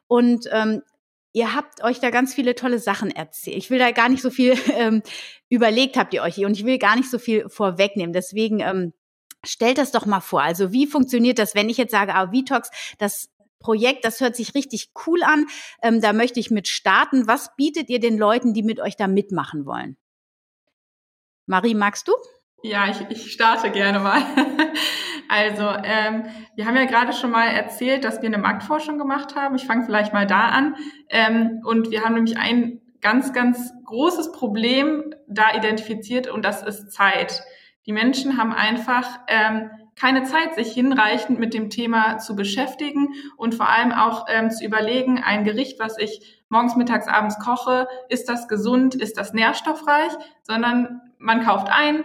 [0.07, 0.83] Und ähm,
[1.35, 3.57] ihr habt euch da ganz viele tolle Sachen erzählt.
[3.57, 5.03] Ich will da gar nicht so viel ähm,
[5.49, 8.13] überlegt, habt ihr euch und ich will gar nicht so viel vorwegnehmen.
[8.13, 8.93] Deswegen ähm,
[9.45, 10.41] stellt das doch mal vor.
[10.41, 12.69] Also wie funktioniert das, wenn ich jetzt sage, ah, Vitox,
[12.99, 15.45] das Projekt, das hört sich richtig cool an,
[15.83, 17.27] ähm, da möchte ich mit starten.
[17.27, 19.97] Was bietet ihr den Leuten, die mit euch da mitmachen wollen?
[21.47, 22.13] Marie, magst du?
[22.63, 24.21] Ja, ich, ich starte gerne mal.
[25.29, 29.55] Also, ähm, wir haben ja gerade schon mal erzählt, dass wir eine Marktforschung gemacht haben.
[29.55, 30.75] Ich fange vielleicht mal da an.
[31.09, 36.91] Ähm, und wir haben nämlich ein ganz, ganz großes Problem da identifiziert und das ist
[36.91, 37.43] Zeit.
[37.85, 43.53] Die Menschen haben einfach ähm, keine Zeit, sich hinreichend mit dem Thema zu beschäftigen und
[43.53, 48.27] vor allem auch ähm, zu überlegen, ein Gericht, was ich morgens, mittags, abends koche, ist
[48.27, 50.11] das gesund, ist das nährstoffreich,
[50.41, 52.03] sondern man kauft ein,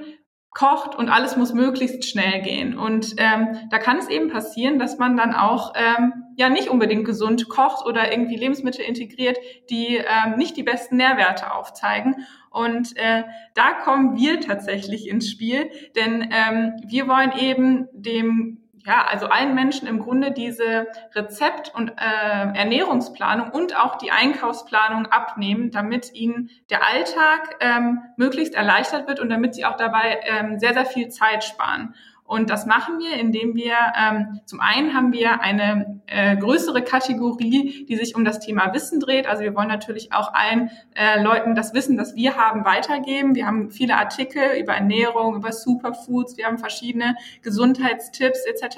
[0.51, 2.77] kocht und alles muss möglichst schnell gehen.
[2.77, 7.05] Und ähm, da kann es eben passieren, dass man dann auch ähm, ja nicht unbedingt
[7.05, 9.39] gesund kocht oder irgendwie Lebensmittel integriert,
[9.71, 12.27] die ähm, nicht die besten Nährwerte aufzeigen.
[12.51, 13.23] Und äh,
[13.55, 19.55] da kommen wir tatsächlich ins Spiel, denn ähm, wir wollen eben dem ja, also allen
[19.55, 26.51] Menschen im Grunde diese Rezept- und äh, Ernährungsplanung und auch die Einkaufsplanung abnehmen, damit ihnen
[26.71, 31.09] der Alltag ähm, möglichst erleichtert wird und damit sie auch dabei ähm, sehr, sehr viel
[31.09, 31.95] Zeit sparen.
[32.31, 37.85] Und das machen wir, indem wir ähm, zum einen haben wir eine äh, größere Kategorie,
[37.89, 39.27] die sich um das Thema Wissen dreht.
[39.27, 43.35] Also wir wollen natürlich auch allen äh, Leuten das Wissen, das wir haben, weitergeben.
[43.35, 48.77] Wir haben viele Artikel über Ernährung, über Superfoods, wir haben verschiedene Gesundheitstipps etc.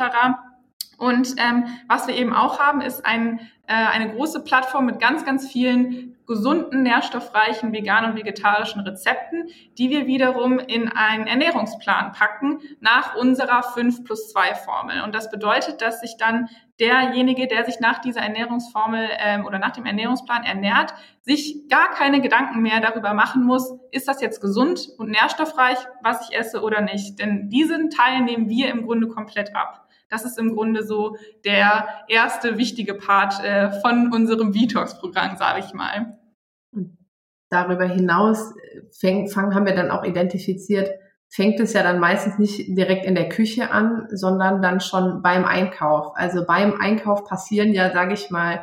[0.97, 5.51] Und ähm, was wir eben auch haben, ist ein, eine große Plattform mit ganz, ganz
[5.51, 13.17] vielen gesunden, nährstoffreichen, veganen und vegetarischen Rezepten, die wir wiederum in einen Ernährungsplan packen nach
[13.17, 15.03] unserer 5 plus 2 Formel.
[15.03, 16.49] Und das bedeutet, dass sich dann
[16.81, 22.21] derjenige, der sich nach dieser Ernährungsformel ähm, oder nach dem Ernährungsplan ernährt, sich gar keine
[22.21, 26.81] Gedanken mehr darüber machen muss, ist das jetzt gesund und nährstoffreich, was ich esse oder
[26.81, 27.19] nicht.
[27.19, 29.87] Denn diesen Teil nehmen wir im Grunde komplett ab.
[30.13, 35.73] Das ist im Grunde so der erste wichtige Part äh, von unserem Vitox-Programm, sage ich
[35.73, 36.19] mal.
[37.49, 40.91] Darüber hinaus äh, fäng, fang, haben wir dann auch identifiziert,
[41.31, 45.47] fängt es ja dann meistens nicht direkt in der Küche an, sondern dann schon beim
[45.47, 46.13] Einkauf.
[46.15, 48.63] Also beim Einkauf passieren ja, sage ich mal,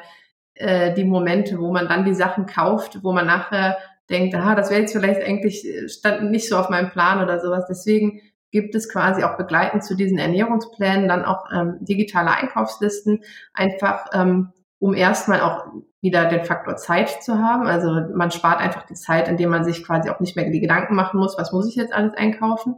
[0.53, 3.79] äh, die Momente, wo man dann die Sachen kauft, wo man nachher
[4.11, 7.39] denkt, ah, das wäre jetzt vielleicht eigentlich äh, stand nicht so auf meinem Plan oder
[7.39, 7.65] sowas.
[7.67, 14.05] Deswegen gibt es quasi auch begleitend zu diesen Ernährungsplänen dann auch ähm, digitale Einkaufslisten, einfach
[14.13, 15.65] ähm, um erstmal auch
[16.01, 17.67] wieder den Faktor Zeit zu haben.
[17.67, 20.95] Also man spart einfach die Zeit, indem man sich quasi auch nicht mehr die Gedanken
[20.95, 22.77] machen muss, was muss ich jetzt alles einkaufen.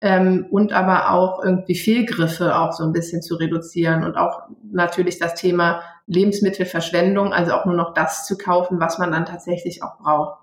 [0.00, 5.18] Ähm, und aber auch irgendwie Fehlgriffe auch so ein bisschen zu reduzieren und auch natürlich
[5.20, 9.98] das Thema Lebensmittelverschwendung, also auch nur noch das zu kaufen, was man dann tatsächlich auch
[9.98, 10.41] braucht.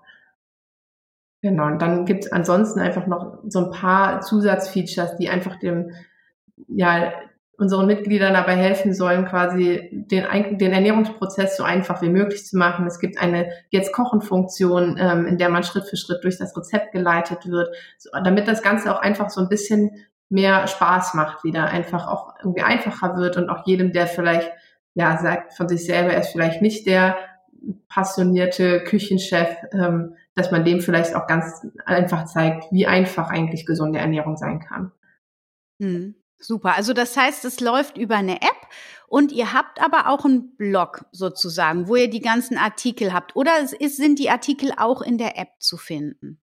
[1.42, 5.92] Genau, und dann gibt es ansonsten einfach noch so ein paar Zusatzfeatures, die einfach dem,
[6.68, 7.12] ja,
[7.60, 12.86] unseren Mitgliedern dabei helfen sollen, quasi den, den Ernährungsprozess so einfach wie möglich zu machen.
[12.86, 17.46] Es gibt eine Jetzt-Kochen-Funktion, ähm, in der man Schritt für Schritt durch das Rezept geleitet
[17.46, 19.90] wird, so, damit das Ganze auch einfach so ein bisschen
[20.30, 24.50] mehr Spaß macht, wieder einfach auch irgendwie einfacher wird und auch jedem, der vielleicht
[24.94, 27.16] ja sagt von sich selber, er ist vielleicht nicht der
[27.88, 33.98] passionierte Küchenchef, ähm, dass man dem vielleicht auch ganz einfach zeigt, wie einfach eigentlich gesunde
[33.98, 34.92] Ernährung sein kann.
[35.80, 36.14] Hm.
[36.40, 36.74] Super.
[36.76, 38.66] Also das heißt, es läuft über eine App
[39.08, 43.36] und ihr habt aber auch einen Blog sozusagen, wo ihr die ganzen Artikel habt.
[43.36, 46.40] Oder ist, sind die Artikel auch in der App zu finden?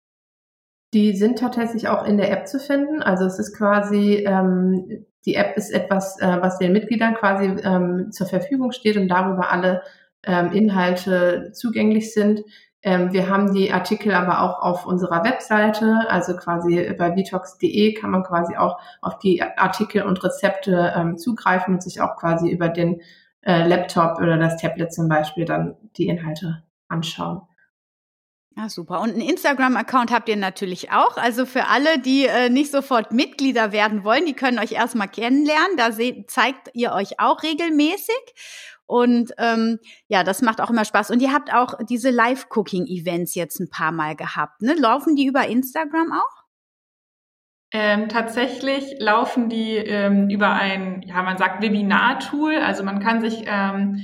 [0.94, 3.04] Die sind tatsächlich auch in der App zu finden.
[3.04, 8.12] Also es ist quasi, ähm, die App ist etwas, äh, was den Mitgliedern quasi ähm,
[8.12, 9.84] zur Verfügung steht und darüber alle
[10.24, 12.42] ähm, Inhalte zugänglich sind.
[12.84, 18.12] Ähm, wir haben die Artikel aber auch auf unserer Webseite, also quasi bei vitox.de kann
[18.12, 22.68] man quasi auch auf die Artikel und Rezepte ähm, zugreifen und sich auch quasi über
[22.68, 23.02] den
[23.42, 27.42] äh, Laptop oder das Tablet zum Beispiel dann die Inhalte anschauen.
[28.56, 29.02] Ja, super.
[29.02, 31.18] Und einen Instagram-Account habt ihr natürlich auch.
[31.18, 35.76] Also für alle, die äh, nicht sofort Mitglieder werden wollen, die können euch erstmal kennenlernen.
[35.78, 35.90] Da
[36.28, 38.16] zeigt ihr euch auch regelmäßig.
[38.86, 41.12] Und ähm, ja, das macht auch immer Spaß.
[41.12, 44.62] Und ihr habt auch diese Live-Cooking-Events jetzt ein paar Mal gehabt.
[44.62, 44.74] Ne?
[44.74, 46.44] Laufen die über Instagram auch?
[47.76, 52.58] Ähm, tatsächlich laufen die ähm, über ein, ja, man sagt Webinar-Tool.
[52.58, 54.04] Also man kann sich ähm,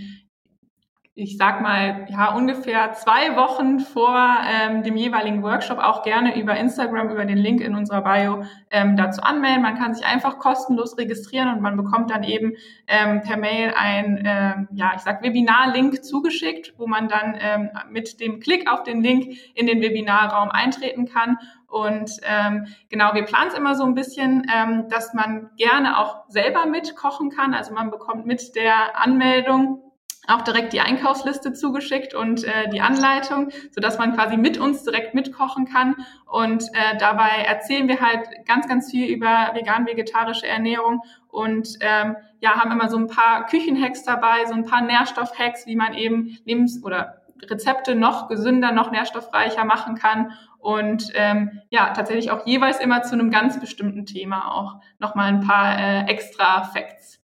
[1.19, 6.55] ich sag mal, ja, ungefähr zwei Wochen vor ähm, dem jeweiligen Workshop auch gerne über
[6.55, 9.61] Instagram, über den Link in unserer Bio ähm, dazu anmelden.
[9.61, 12.53] Man kann sich einfach kostenlos registrieren und man bekommt dann eben
[12.87, 18.21] ähm, per Mail ein, ähm, ja, ich sag Webinar-Link zugeschickt, wo man dann ähm, mit
[18.21, 23.49] dem Klick auf den Link in den Webinarraum eintreten kann und ähm, genau, wir planen
[23.49, 27.53] es immer so ein bisschen, ähm, dass man gerne auch selber mitkochen kann.
[27.53, 29.83] Also man bekommt mit der Anmeldung
[30.29, 34.83] auch direkt die Einkaufsliste zugeschickt und äh, die Anleitung, so dass man quasi mit uns
[34.83, 35.95] direkt mitkochen kann.
[36.25, 42.55] Und äh, dabei erzählen wir halt ganz, ganz viel über vegan-vegetarische Ernährung und ähm, ja,
[42.55, 46.83] haben immer so ein paar Küchenhacks dabei, so ein paar Nährstoffhacks, wie man eben Lebens-
[46.83, 53.01] oder Rezepte noch gesünder, noch nährstoffreicher machen kann und ähm, ja, tatsächlich auch jeweils immer
[53.01, 57.19] zu einem ganz bestimmten Thema auch nochmal ein paar äh, extra Facts.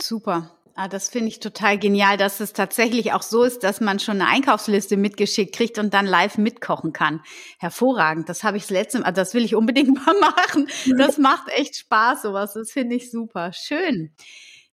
[0.00, 0.55] Super.
[0.78, 4.20] Ah, das finde ich total genial, dass es tatsächlich auch so ist, dass man schon
[4.20, 7.22] eine Einkaufsliste mitgeschickt kriegt und dann live mitkochen kann.
[7.58, 8.28] Hervorragend.
[8.28, 10.68] Das habe ich das letzte Mal, also das will ich unbedingt mal machen.
[10.98, 12.52] Das macht echt Spaß, sowas.
[12.52, 13.54] Das finde ich super.
[13.54, 14.12] Schön.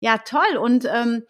[0.00, 0.56] Ja, toll.
[0.60, 1.22] Und ähm,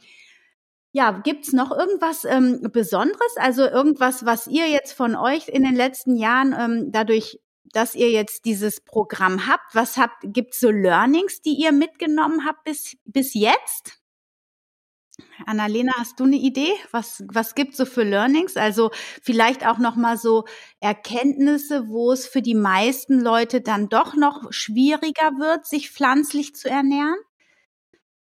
[0.93, 3.37] ja, gibt's noch irgendwas ähm, Besonderes?
[3.37, 7.39] Also irgendwas, was ihr jetzt von euch in den letzten Jahren ähm, dadurch
[7.75, 12.65] dass ihr jetzt dieses Programm habt, was habt, gibt's so Learnings, die ihr mitgenommen habt
[12.65, 14.02] bis, bis jetzt?
[15.47, 16.73] Annalena, hast du eine Idee?
[16.91, 18.57] Was, was gibt so für Learnings?
[18.57, 18.91] Also
[19.23, 20.45] vielleicht auch nochmal so
[20.81, 26.69] Erkenntnisse, wo es für die meisten Leute dann doch noch schwieriger wird, sich pflanzlich zu
[26.69, 27.17] ernähren?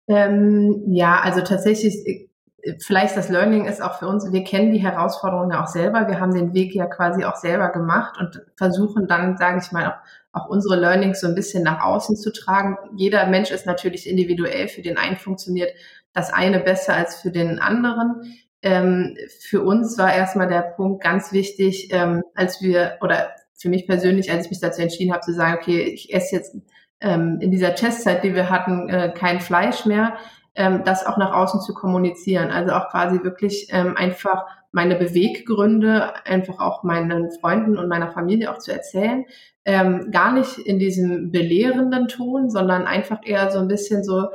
[0.08, 4.80] Ähm, ja, also tatsächlich, äh, vielleicht das Learning ist auch für uns, wir kennen die
[4.80, 6.08] Herausforderungen ja auch selber.
[6.08, 9.88] Wir haben den Weg ja quasi auch selber gemacht und versuchen dann, sage ich mal,
[9.88, 9.98] auch,
[10.32, 12.78] auch unsere Learnings so ein bisschen nach außen zu tragen.
[12.96, 14.68] Jeder Mensch ist natürlich individuell.
[14.68, 15.72] Für den einen funktioniert
[16.18, 18.40] das eine besser als für den anderen.
[18.64, 23.86] Ähm, für uns war erstmal der Punkt ganz wichtig, ähm, als wir, oder für mich
[23.86, 26.56] persönlich, als ich mich dazu entschieden habe zu sagen, okay, ich esse jetzt
[27.02, 30.16] ähm, in dieser Testzeit, die wir hatten, äh, kein Fleisch mehr,
[30.56, 32.50] ähm, das auch nach außen zu kommunizieren.
[32.50, 38.52] Also auch quasi wirklich ähm, einfach meine Beweggründe einfach auch meinen Freunden und meiner Familie
[38.52, 39.26] auch zu erzählen.
[39.66, 44.30] Ähm, gar nicht in diesem belehrenden Ton, sondern einfach eher so ein bisschen so,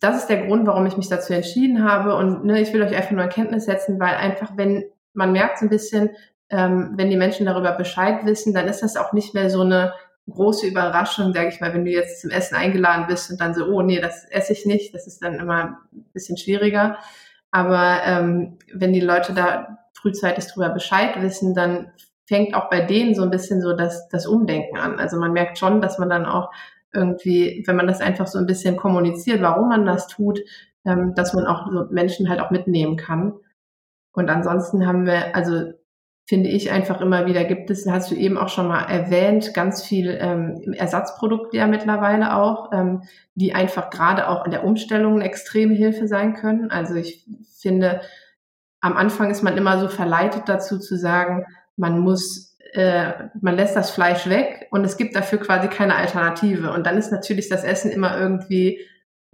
[0.00, 2.16] das ist der Grund, warum ich mich dazu entschieden habe.
[2.16, 5.66] Und ne, ich will euch einfach nur Erkenntnis setzen, weil einfach, wenn man merkt so
[5.66, 6.10] ein bisschen,
[6.50, 9.92] ähm, wenn die Menschen darüber Bescheid wissen, dann ist das auch nicht mehr so eine
[10.28, 13.66] große Überraschung, sage ich mal, wenn du jetzt zum Essen eingeladen bist und dann so,
[13.66, 16.98] oh nee, das esse ich nicht, das ist dann immer ein bisschen schwieriger.
[17.50, 21.92] Aber ähm, wenn die Leute da frühzeitig darüber Bescheid wissen, dann
[22.26, 24.98] fängt auch bei denen so ein bisschen so das, das Umdenken an.
[24.98, 26.50] Also man merkt schon, dass man dann auch
[26.92, 30.40] irgendwie, wenn man das einfach so ein bisschen kommuniziert, warum man das tut,
[30.84, 33.34] ähm, dass man auch so Menschen halt auch mitnehmen kann.
[34.12, 35.72] Und ansonsten haben wir, also
[36.26, 39.84] finde ich einfach immer wieder, gibt es, hast du eben auch schon mal erwähnt, ganz
[39.84, 43.02] viel ähm, Ersatzprodukte ja mittlerweile auch, ähm,
[43.34, 46.70] die einfach gerade auch in der Umstellung eine extreme Hilfe sein können.
[46.70, 47.26] Also ich
[47.58, 48.00] finde,
[48.80, 51.44] am Anfang ist man immer so verleitet dazu zu sagen,
[51.76, 56.72] man muss äh, man lässt das Fleisch weg und es gibt dafür quasi keine Alternative.
[56.72, 58.80] Und dann ist natürlich das Essen immer irgendwie,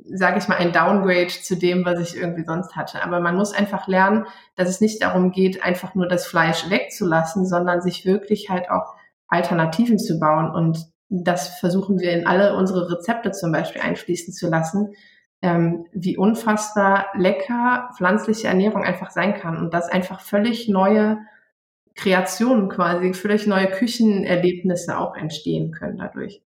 [0.05, 3.03] sage ich mal, ein Downgrade zu dem, was ich irgendwie sonst hatte.
[3.03, 7.47] Aber man muss einfach lernen, dass es nicht darum geht, einfach nur das Fleisch wegzulassen,
[7.47, 8.95] sondern sich wirklich halt auch
[9.29, 10.51] Alternativen zu bauen.
[10.51, 14.95] Und das versuchen wir in alle unsere Rezepte zum Beispiel einfließen zu lassen,
[15.43, 21.19] ähm, wie unfassbar lecker pflanzliche Ernährung einfach sein kann und dass einfach völlig neue
[21.95, 26.43] Kreationen quasi, völlig neue Küchenerlebnisse auch entstehen können dadurch.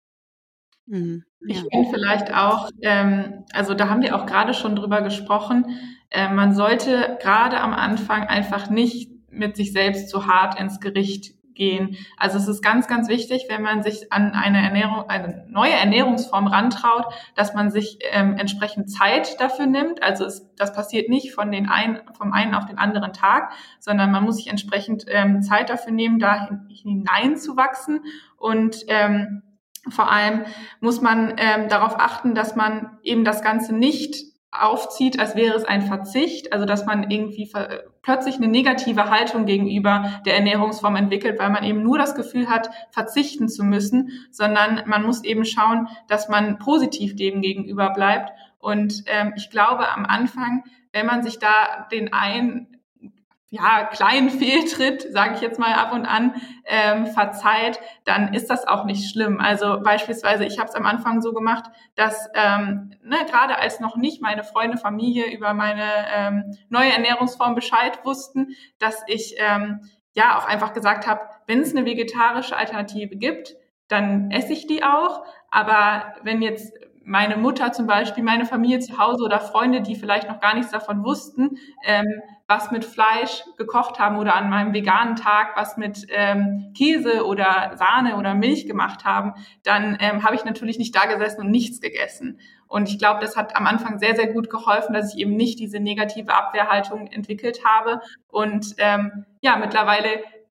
[0.86, 1.24] Mhm.
[1.46, 5.78] Ich finde vielleicht auch, ähm, also da haben wir auch gerade schon drüber gesprochen,
[6.10, 11.34] äh, man sollte gerade am Anfang einfach nicht mit sich selbst zu hart ins Gericht
[11.54, 11.96] gehen.
[12.16, 16.46] Also es ist ganz, ganz wichtig, wenn man sich an eine Ernährung, eine neue Ernährungsform
[16.46, 20.02] rantraut, dass man sich ähm, entsprechend Zeit dafür nimmt.
[20.02, 24.10] Also es, das passiert nicht von den einen, vom einen auf den anderen Tag, sondern
[24.10, 28.00] man muss sich entsprechend ähm, Zeit dafür nehmen, da hineinzuwachsen
[28.36, 29.42] und ähm,
[29.88, 30.44] vor allem
[30.80, 35.64] muss man ähm, darauf achten, dass man eben das Ganze nicht aufzieht, als wäre es
[35.64, 37.50] ein Verzicht, also dass man irgendwie
[38.02, 42.70] plötzlich eine negative Haltung gegenüber der Ernährungsform entwickelt, weil man eben nur das Gefühl hat,
[42.90, 48.32] verzichten zu müssen, sondern man muss eben schauen, dass man positiv dem gegenüber bleibt.
[48.58, 52.79] Und ähm, ich glaube, am Anfang, wenn man sich da den einen
[53.52, 56.34] ja, kleinen Fehltritt, sage ich jetzt mal ab und an,
[56.64, 59.40] ähm, verzeiht, dann ist das auch nicht schlimm.
[59.40, 61.64] Also beispielsweise, ich habe es am Anfang so gemacht,
[61.96, 65.84] dass ähm, ne, gerade als noch nicht meine Freunde, Familie über meine
[66.14, 69.80] ähm, neue Ernährungsform Bescheid wussten, dass ich ähm,
[70.12, 73.56] ja auch einfach gesagt habe, wenn es eine vegetarische Alternative gibt,
[73.88, 75.24] dann esse ich die auch.
[75.50, 80.28] Aber wenn jetzt meine Mutter zum Beispiel, meine Familie zu Hause oder Freunde, die vielleicht
[80.28, 82.06] noch gar nichts davon wussten, ähm,
[82.50, 87.72] was mit Fleisch gekocht haben oder an meinem veganen Tag was mit ähm, Käse oder
[87.76, 91.80] Sahne oder Milch gemacht haben, dann ähm, habe ich natürlich nicht da gesessen und nichts
[91.80, 92.40] gegessen.
[92.66, 95.60] Und ich glaube, das hat am Anfang sehr, sehr gut geholfen, dass ich eben nicht
[95.60, 98.00] diese negative Abwehrhaltung entwickelt habe.
[98.26, 100.08] Und ähm, ja, mittlerweile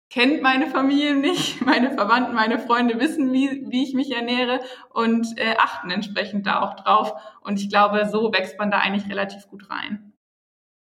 [0.09, 4.61] kennt meine Familie nicht, meine Verwandten, meine Freunde wissen, wie, wie ich mich ernähre
[4.93, 7.13] und äh, achten entsprechend da auch drauf.
[7.41, 10.10] Und ich glaube, so wächst man da eigentlich relativ gut rein.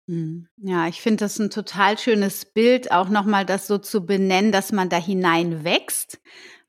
[0.07, 0.47] Hm.
[0.57, 4.71] Ja, ich finde das ein total schönes Bild, auch nochmal das so zu benennen, dass
[4.73, 6.19] man da hinein wächst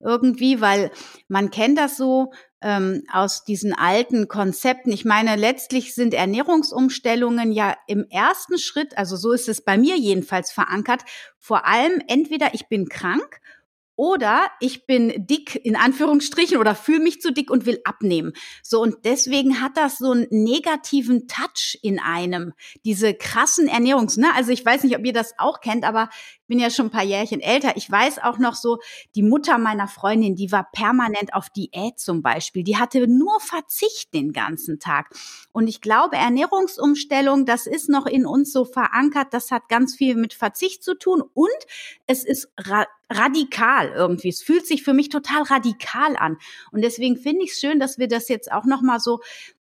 [0.00, 0.90] irgendwie, weil
[1.28, 4.92] man kennt das so, ähm, aus diesen alten Konzepten.
[4.92, 9.96] Ich meine, letztlich sind Ernährungsumstellungen ja im ersten Schritt, also so ist es bei mir
[9.96, 11.02] jedenfalls verankert,
[11.38, 13.40] vor allem entweder ich bin krank
[13.96, 18.32] oder ich bin dick in Anführungsstrichen oder fühle mich zu dick und will abnehmen.
[18.62, 22.52] So und deswegen hat das so einen negativen Touch in einem.
[22.84, 24.28] Diese krassen Ernährungs, ne?
[24.34, 26.90] Also ich weiß nicht, ob ihr das auch kennt, aber ich bin ja schon ein
[26.90, 27.76] paar Jährchen älter.
[27.76, 28.78] Ich weiß auch noch so,
[29.14, 32.64] die Mutter meiner Freundin, die war permanent auf Diät zum Beispiel.
[32.64, 35.14] Die hatte nur Verzicht den ganzen Tag.
[35.52, 39.28] Und ich glaube, Ernährungsumstellung, das ist noch in uns so verankert.
[39.32, 41.48] Das hat ganz viel mit Verzicht zu tun und
[42.06, 42.50] es ist
[43.10, 44.28] radikal irgendwie.
[44.28, 46.38] Es fühlt sich für mich total radikal an.
[46.72, 49.20] Und deswegen finde ich es schön, dass wir das jetzt auch nochmal so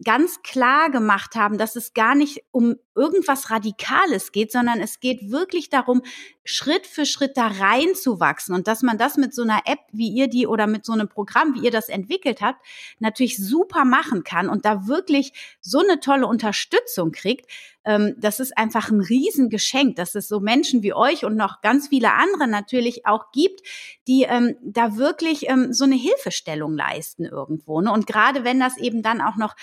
[0.05, 5.30] ganz klar gemacht haben, dass es gar nicht um irgendwas Radikales geht, sondern es geht
[5.30, 6.02] wirklich darum,
[6.44, 10.28] Schritt für Schritt da reinzuwachsen und dass man das mit so einer App, wie ihr
[10.28, 12.64] die oder mit so einem Programm, wie ihr das entwickelt habt,
[13.00, 17.50] natürlich super machen kann und da wirklich so eine tolle Unterstützung kriegt,
[17.84, 21.88] ähm, das ist einfach ein Riesengeschenk, dass es so Menschen wie euch und noch ganz
[21.88, 23.61] viele andere natürlich auch gibt,
[24.06, 27.80] die ähm, da wirklich ähm, so eine Hilfestellung leisten irgendwo.
[27.80, 27.90] Ne?
[27.90, 29.54] Und gerade wenn das eben dann auch noch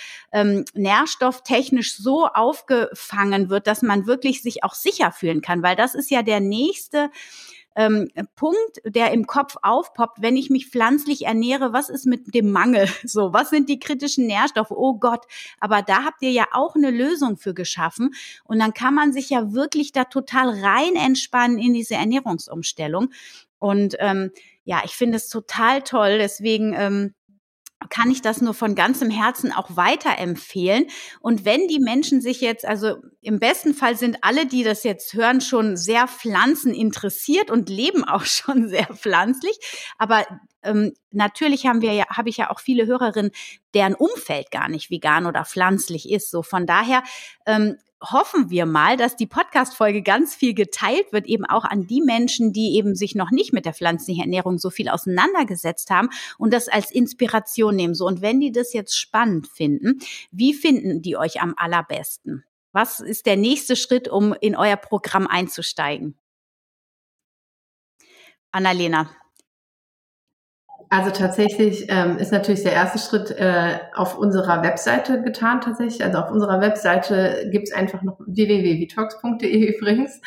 [0.74, 6.10] nährstofftechnisch so aufgefangen wird, dass man wirklich sich auch sicher fühlen kann, weil das ist
[6.10, 7.10] ja der nächste
[7.76, 12.50] ähm, Punkt, der im Kopf aufpoppt, wenn ich mich pflanzlich ernähre, was ist mit dem
[12.50, 12.88] Mangel?
[13.04, 14.70] So, was sind die kritischen Nährstoffe?
[14.70, 15.26] Oh Gott,
[15.60, 19.30] aber da habt ihr ja auch eine Lösung für geschaffen und dann kann man sich
[19.30, 23.10] ja wirklich da total rein entspannen in diese Ernährungsumstellung
[23.58, 24.32] und ähm,
[24.64, 27.14] ja, ich finde es total toll, deswegen ähm,
[27.88, 30.86] kann ich das nur von ganzem Herzen auch weiterempfehlen.
[31.20, 35.14] Und wenn die Menschen sich jetzt, also im besten Fall sind alle, die das jetzt
[35.14, 39.58] hören, schon sehr pflanzen interessiert und leben auch schon sehr pflanzlich.
[39.98, 40.24] Aber
[40.62, 43.32] ähm, natürlich haben wir ja, habe ich ja auch viele Hörerinnen,
[43.74, 46.30] deren Umfeld gar nicht vegan oder pflanzlich ist.
[46.30, 47.02] So von daher
[47.46, 52.02] ähm, hoffen wir mal, dass die Podcast-Folge ganz viel geteilt wird, eben auch an die
[52.02, 56.52] Menschen, die eben sich noch nicht mit der pflanzlichen Ernährung so viel auseinandergesetzt haben und
[56.52, 57.94] das als Inspiration nehmen.
[57.94, 62.44] So, und wenn die das jetzt spannend finden, wie finden die euch am allerbesten?
[62.72, 66.18] Was ist der nächste Schritt, um in euer Programm einzusteigen?
[68.52, 69.10] Annalena,
[70.88, 76.04] Also tatsächlich ähm, ist natürlich der erste Schritt äh, auf unserer Webseite getan tatsächlich.
[76.04, 80.20] Also auf unserer Webseite gibt es einfach noch www.vtalks.de übrigens.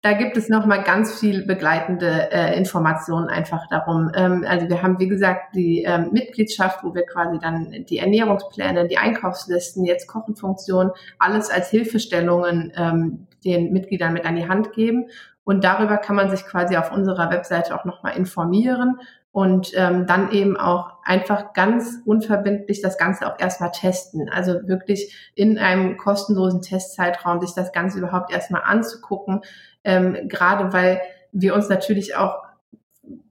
[0.00, 4.10] Da gibt es nochmal ganz viel begleitende äh, Informationen einfach darum.
[4.16, 8.88] Ähm, also wir haben, wie gesagt, die ähm, Mitgliedschaft, wo wir quasi dann die Ernährungspläne,
[8.88, 10.90] die Einkaufslisten, jetzt Kochenfunktion,
[11.20, 15.06] alles als Hilfestellungen ähm, den Mitgliedern mit an die Hand geben.
[15.44, 18.98] Und darüber kann man sich quasi auf unserer Webseite auch nochmal informieren
[19.32, 24.28] und ähm, dann eben auch einfach ganz unverbindlich das Ganze auch erstmal testen.
[24.28, 29.40] Also wirklich in einem kostenlosen Testzeitraum sich das Ganze überhaupt erstmal anzugucken,
[29.84, 31.00] ähm, gerade weil
[31.32, 32.42] wir uns natürlich auch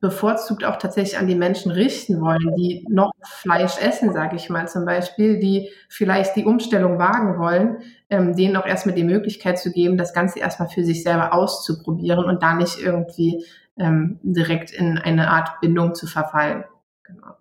[0.01, 4.67] bevorzugt auch tatsächlich an die Menschen richten wollen, die noch Fleisch essen, sage ich mal
[4.67, 7.77] zum Beispiel, die vielleicht die Umstellung wagen wollen,
[8.09, 12.25] ähm, denen auch erstmal die Möglichkeit zu geben, das Ganze erstmal für sich selber auszuprobieren
[12.25, 13.45] und da nicht irgendwie
[13.77, 16.65] ähm, direkt in eine Art Bindung zu verfallen.
[17.03, 17.35] Genau.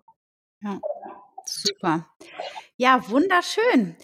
[0.61, 0.79] Ja,
[1.45, 2.07] super.
[2.77, 3.95] Ja, wunderschön.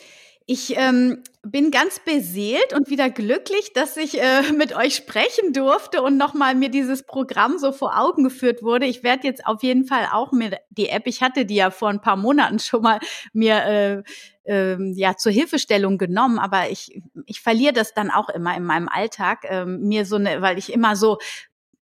[0.49, 6.01] Ich ähm, bin ganz beseelt und wieder glücklich, dass ich äh, mit euch sprechen durfte
[6.01, 8.85] und nochmal mir dieses Programm so vor Augen geführt wurde.
[8.85, 11.89] Ich werde jetzt auf jeden Fall auch mir die App, ich hatte die ja vor
[11.89, 12.99] ein paar Monaten schon mal
[13.33, 14.03] mir äh,
[14.45, 18.87] äh, ja zur Hilfestellung genommen, aber ich ich verliere das dann auch immer in meinem
[18.87, 21.17] Alltag ähm, mir so eine, weil ich immer so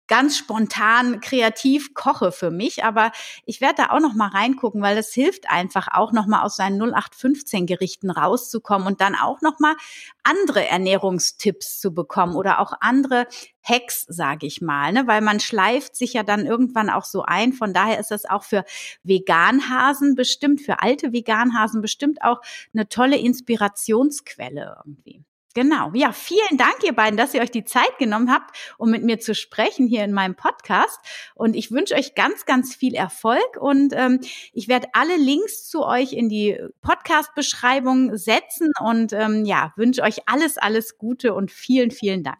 [0.06, 3.12] ganz spontan kreativ koche für mich, aber
[3.46, 6.56] ich werde da auch noch mal reingucken, weil es hilft einfach auch noch mal aus
[6.56, 9.74] seinen 0815 Gerichten rauszukommen und dann auch noch mal
[10.22, 13.26] andere Ernährungstipps zu bekommen oder auch andere
[13.62, 15.06] Hacks, sage ich mal, ne?
[15.06, 17.52] weil man schleift sich ja dann irgendwann auch so ein.
[17.54, 18.64] Von daher ist das auch für
[19.02, 22.40] Veganhasen bestimmt, für alte Veganhasen bestimmt auch
[22.74, 25.24] eine tolle Inspirationsquelle irgendwie.
[25.54, 25.92] Genau.
[25.94, 29.20] Ja, vielen Dank, ihr beiden, dass ihr euch die Zeit genommen habt, um mit mir
[29.20, 30.98] zu sprechen hier in meinem Podcast.
[31.36, 33.56] Und ich wünsche euch ganz, ganz viel Erfolg.
[33.58, 34.20] Und ähm,
[34.52, 40.28] ich werde alle Links zu euch in die Podcast-Beschreibung setzen und ähm, ja, wünsche euch
[40.28, 42.38] alles, alles Gute und vielen, vielen Dank.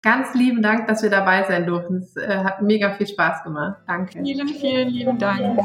[0.00, 1.98] Ganz lieben Dank, dass wir dabei sein durften.
[1.98, 3.76] Es äh, hat mega viel Spaß gemacht.
[3.86, 4.20] Danke.
[4.22, 5.60] Vielen, vielen lieben Dank.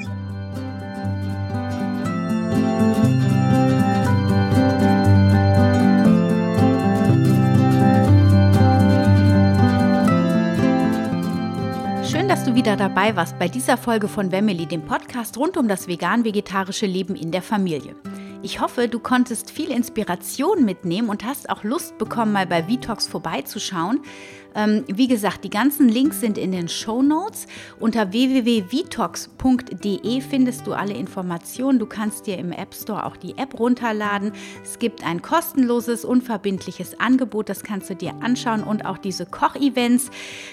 [12.27, 15.69] Schön, dass du wieder dabei warst bei dieser Folge von Wemmeli, dem Podcast rund um
[15.69, 17.95] das vegan-vegetarische Leben in der Familie.
[18.43, 23.07] Ich hoffe, du konntest viel Inspiration mitnehmen und hast auch Lust bekommen, mal bei Vitox
[23.07, 24.01] vorbeizuschauen.
[24.55, 27.47] Ähm, wie gesagt, die ganzen Links sind in den Show Notes.
[27.79, 31.79] Unter www.vitox.de findest du alle Informationen.
[31.79, 34.31] Du kannst dir im App Store auch die App runterladen.
[34.63, 40.09] Es gibt ein kostenloses, unverbindliches Angebot, das kannst du dir anschauen und auch diese Kochevents,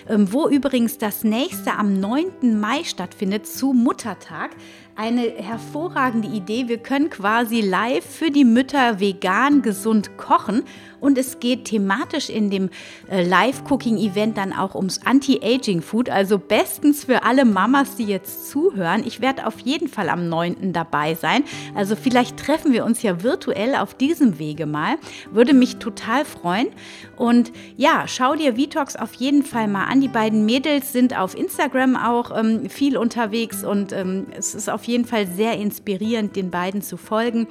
[0.08, 2.60] ähm, wo übrigens das nächste am 9.
[2.60, 4.50] Mai stattfindet zu Muttertag
[4.96, 6.68] eine hervorragende Idee.
[6.68, 10.62] Wir können quasi live für die Mütter vegan gesund kochen
[11.04, 12.70] und es geht thematisch in dem
[13.10, 16.08] äh, Live-Cooking-Event dann auch ums Anti-Aging-Food.
[16.08, 19.02] Also bestens für alle Mamas, die jetzt zuhören.
[19.06, 20.72] Ich werde auf jeden Fall am 9.
[20.72, 21.44] dabei sein.
[21.74, 24.96] Also vielleicht treffen wir uns ja virtuell auf diesem Wege mal.
[25.30, 26.68] Würde mich total freuen.
[27.16, 30.00] Und ja, schau dir Vitox auf jeden Fall mal an.
[30.00, 34.84] Die beiden Mädels sind auf Instagram auch ähm, viel unterwegs und ähm, es ist auf
[34.84, 37.46] jeden Fall sehr inspirierend, den beiden zu folgen.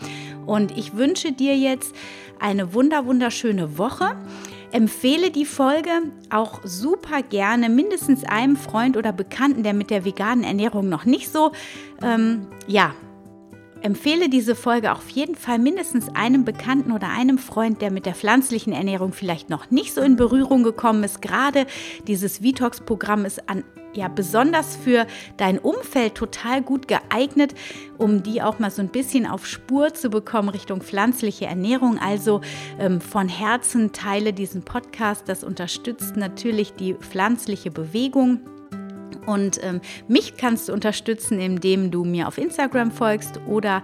[0.47, 1.93] Und ich wünsche dir jetzt
[2.43, 4.15] eine wunder wunderschöne Woche.
[4.71, 5.89] Empfehle die Folge
[6.29, 11.31] auch super gerne mindestens einem Freund oder Bekannten, der mit der veganen Ernährung noch nicht
[11.31, 11.51] so,
[12.01, 12.93] ähm, ja,
[13.83, 18.15] empfehle diese Folge auf jeden Fall mindestens einem Bekannten oder einem Freund, der mit der
[18.15, 21.21] pflanzlichen Ernährung vielleicht noch nicht so in Berührung gekommen ist.
[21.21, 21.67] Gerade
[22.07, 23.63] dieses Vitox-Programm ist an
[23.95, 25.05] ja besonders für
[25.37, 27.53] dein Umfeld total gut geeignet,
[27.99, 31.99] um die auch mal so ein bisschen auf Spur zu bekommen Richtung pflanzliche Ernährung.
[31.99, 32.41] Also
[32.79, 35.29] ähm, von Herzen teile diesen Podcast.
[35.29, 38.39] Das unterstützt natürlich die pflanzliche Bewegung.
[39.25, 43.83] Und ähm, mich kannst du unterstützen, indem du mir auf Instagram folgst oder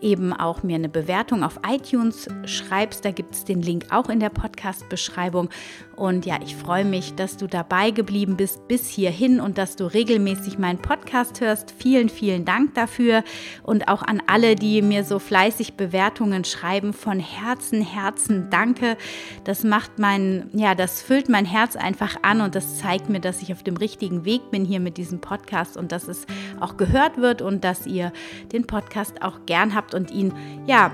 [0.00, 3.04] eben auch mir eine Bewertung auf iTunes schreibst.
[3.04, 5.48] Da gibt es den Link auch in der Podcast-Beschreibung.
[5.96, 9.84] Und ja, ich freue mich, dass du dabei geblieben bist bis hierhin und dass du
[9.84, 11.74] regelmäßig meinen Podcast hörst.
[11.76, 13.22] Vielen, vielen Dank dafür.
[13.62, 18.96] Und auch an alle, die mir so fleißig Bewertungen schreiben, von Herzen, Herzen danke.
[19.44, 23.42] Das macht mein, ja, das füllt mein Herz einfach an und das zeigt mir, dass
[23.42, 26.24] ich auf dem richtigen Weg bin hier mit diesem Podcast und dass es
[26.60, 28.12] auch gehört wird und dass ihr
[28.52, 30.32] den Podcast auch gern habt und ihn,
[30.66, 30.90] ja,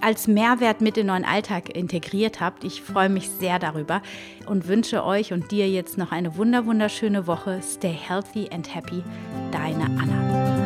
[0.00, 2.64] als Mehrwert mit in neuen Alltag integriert habt.
[2.64, 4.02] Ich freue mich sehr darüber
[4.46, 7.60] und wünsche euch und dir jetzt noch eine wunder wunderschöne Woche.
[7.62, 9.02] Stay healthy and happy.
[9.52, 10.59] Deine Anna.